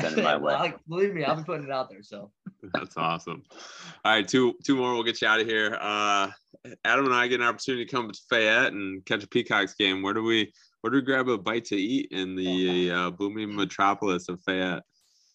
[0.00, 0.54] Send it my way.
[0.54, 2.02] well, believe me, I'll be putting it out there.
[2.02, 2.30] So
[2.72, 3.42] that's awesome.
[4.04, 4.94] All right, two two more.
[4.94, 5.76] We'll get you out of here.
[5.80, 6.30] Uh,
[6.84, 10.02] Adam and I get an opportunity to come to Fayette and catch a Peacocks game.
[10.02, 13.54] Where do we where do we grab a bite to eat in the uh, booming
[13.54, 14.82] metropolis of Fayette?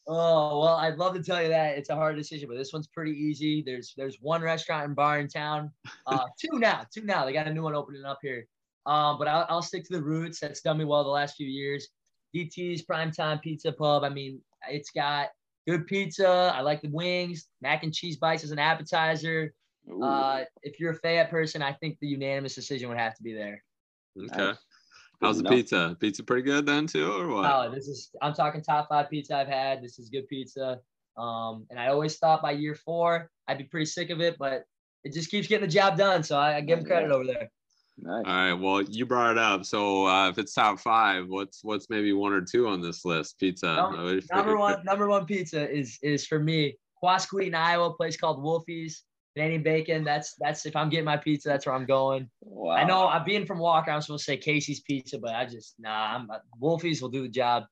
[0.08, 2.88] Oh well, I'd love to tell you that it's a hard decision, but this one's
[2.88, 3.62] pretty easy.
[3.62, 5.72] There's there's one restaurant and bar in town,
[6.08, 7.26] uh, two now, two now.
[7.26, 8.48] They got a new one opening up here.
[8.86, 10.40] Um, but I'll, I'll stick to the roots.
[10.40, 11.90] That's done me well the last few years.
[12.36, 14.04] DT's Primetime Pizza Pub.
[14.04, 15.30] I mean, it's got
[15.68, 16.52] good pizza.
[16.56, 19.54] I like the wings, mac and cheese bites as an appetizer.
[20.02, 23.34] Uh, if you're a Fayette person, I think the unanimous decision would have to be
[23.34, 23.64] there.
[24.18, 24.58] Okay.
[25.22, 25.96] How's the pizza?
[26.00, 27.52] Pizza pretty good then too, or what?
[27.52, 29.84] Oh, this is I'm talking top five pizza I've had.
[29.84, 30.80] This is good pizza.
[31.18, 34.64] Um, and I always thought by year four I'd be pretty sick of it, but
[35.04, 36.24] it just keeps getting the job done.
[36.24, 37.52] So I, I give them credit over there.
[38.02, 38.24] Nice.
[38.26, 38.54] All right.
[38.54, 39.64] Well, you brought it up.
[39.64, 43.40] So uh, if it's top five, what's what's maybe one or two on this list?
[43.40, 43.68] Pizza.
[43.68, 44.84] Number, number one.
[44.84, 46.76] Number one pizza is is for me.
[47.04, 49.04] Quasqueton, Iowa, place called Wolfie's.
[49.36, 50.04] Canadian bacon.
[50.04, 52.30] That's that's if I'm getting my pizza, that's where I'm going.
[52.42, 52.74] Wow.
[52.74, 53.92] I know I'm being from Walker.
[53.92, 56.16] I'm supposed to say Casey's Pizza, but I just nah.
[56.16, 56.28] I'm
[56.62, 57.64] Wolfie's will do the job.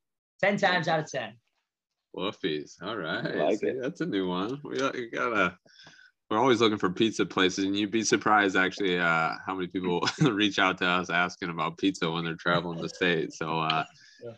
[0.41, 1.33] Ten times out of ten.
[2.15, 2.77] Wolfie's.
[2.81, 3.35] All right.
[3.35, 4.61] Like See, that's a new one.
[4.63, 5.57] We got, we got a.
[6.29, 10.07] We're always looking for pizza places, and you'd be surprised actually uh, how many people
[10.21, 13.33] reach out to us asking about pizza when they're traveling the state.
[13.33, 13.83] So uh,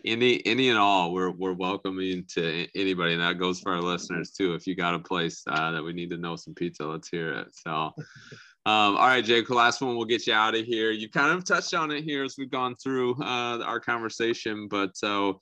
[0.05, 4.31] any any and all we're we're welcoming to anybody and that goes for our listeners
[4.31, 4.53] too.
[4.53, 7.33] If you got a place uh, that we need to know some pizza let's hear
[7.33, 7.47] it.
[7.55, 7.71] So
[8.65, 10.91] um, all right jake last one we'll get you out of here.
[10.91, 14.95] You kind of touched on it here as we've gone through uh, our conversation but
[14.95, 15.39] so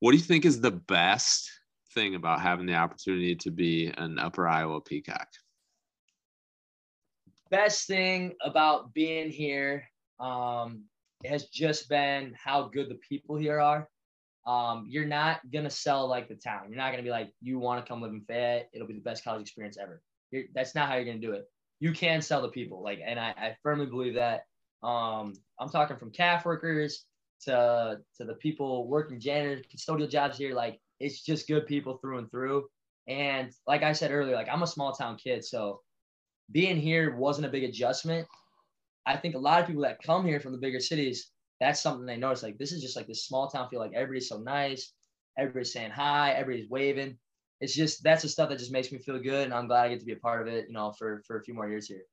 [0.00, 1.50] what do you think is the best
[1.94, 5.28] thing about having the opportunity to be an upper iowa peacock
[7.54, 9.84] best thing about being here
[10.18, 10.82] um,
[11.24, 13.88] has just been how good the people here are.
[14.44, 16.64] Um, you're not gonna sell like the town.
[16.68, 18.68] You're not gonna be like, you want to come live in Fayette.
[18.72, 20.02] It'll be the best college experience ever.
[20.32, 21.44] You're, that's not how you're gonna do it.
[21.78, 22.82] You can sell the people.
[22.82, 24.42] Like, and I, I firmly believe that.
[24.82, 27.06] Um, I'm talking from calf workers
[27.42, 30.54] to to the people working janitor, custodial jobs here.
[30.54, 32.66] Like, it's just good people through and through.
[33.06, 35.80] And like I said earlier, like I'm a small town kid, so
[36.50, 38.26] being here wasn't a big adjustment.
[39.06, 41.30] I think a lot of people that come here from the bigger cities,
[41.60, 42.42] that's something they notice.
[42.42, 43.80] Like this is just like this small town feel.
[43.80, 44.92] Like everybody's so nice,
[45.38, 47.18] everybody's saying hi, everybody's waving.
[47.60, 49.88] It's just that's the stuff that just makes me feel good, and I'm glad I
[49.90, 50.66] get to be a part of it.
[50.68, 52.04] You know, for for a few more years here.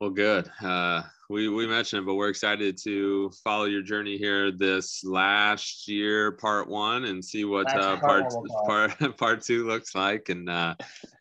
[0.00, 0.50] Well, good.
[0.62, 5.88] Uh, we we mentioned it, but we're excited to follow your journey here this last
[5.88, 8.30] year, part one, and see what uh, part
[8.66, 10.74] part part two looks like, and uh,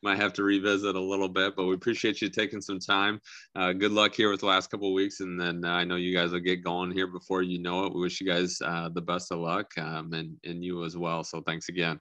[0.04, 1.56] might have to revisit a little bit.
[1.56, 3.22] But we appreciate you taking some time.
[3.56, 5.96] Uh, good luck here with the last couple of weeks, and then uh, I know
[5.96, 7.96] you guys will get going here before you know it.
[7.96, 11.24] We wish you guys uh, the best of luck, um, and and you as well.
[11.24, 11.98] So thanks again.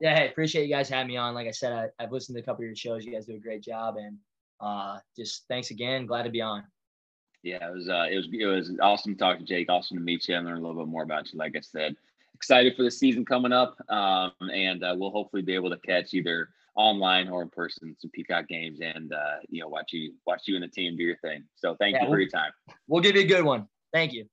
[0.00, 1.34] Yeah, hey, appreciate you guys having me on.
[1.34, 3.04] Like I said, I, I've listened to a couple of your shows.
[3.04, 4.16] You guys do a great job, and
[4.60, 6.06] uh, just thanks again.
[6.06, 6.64] Glad to be on.
[7.42, 9.70] Yeah, it was uh, it was it was awesome to talk to Jake.
[9.70, 11.38] Awesome to meet you and learn a little bit more about you.
[11.38, 11.94] Like I said,
[12.34, 16.14] excited for the season coming up, um, and uh, we'll hopefully be able to catch
[16.14, 20.42] either online or in person some Peacock games, and uh, you know watch you watch
[20.46, 21.44] you and the team do your thing.
[21.54, 22.50] So thank yeah, you for we'll, your time.
[22.86, 23.68] We'll give you a good one.
[23.92, 24.28] Thank you.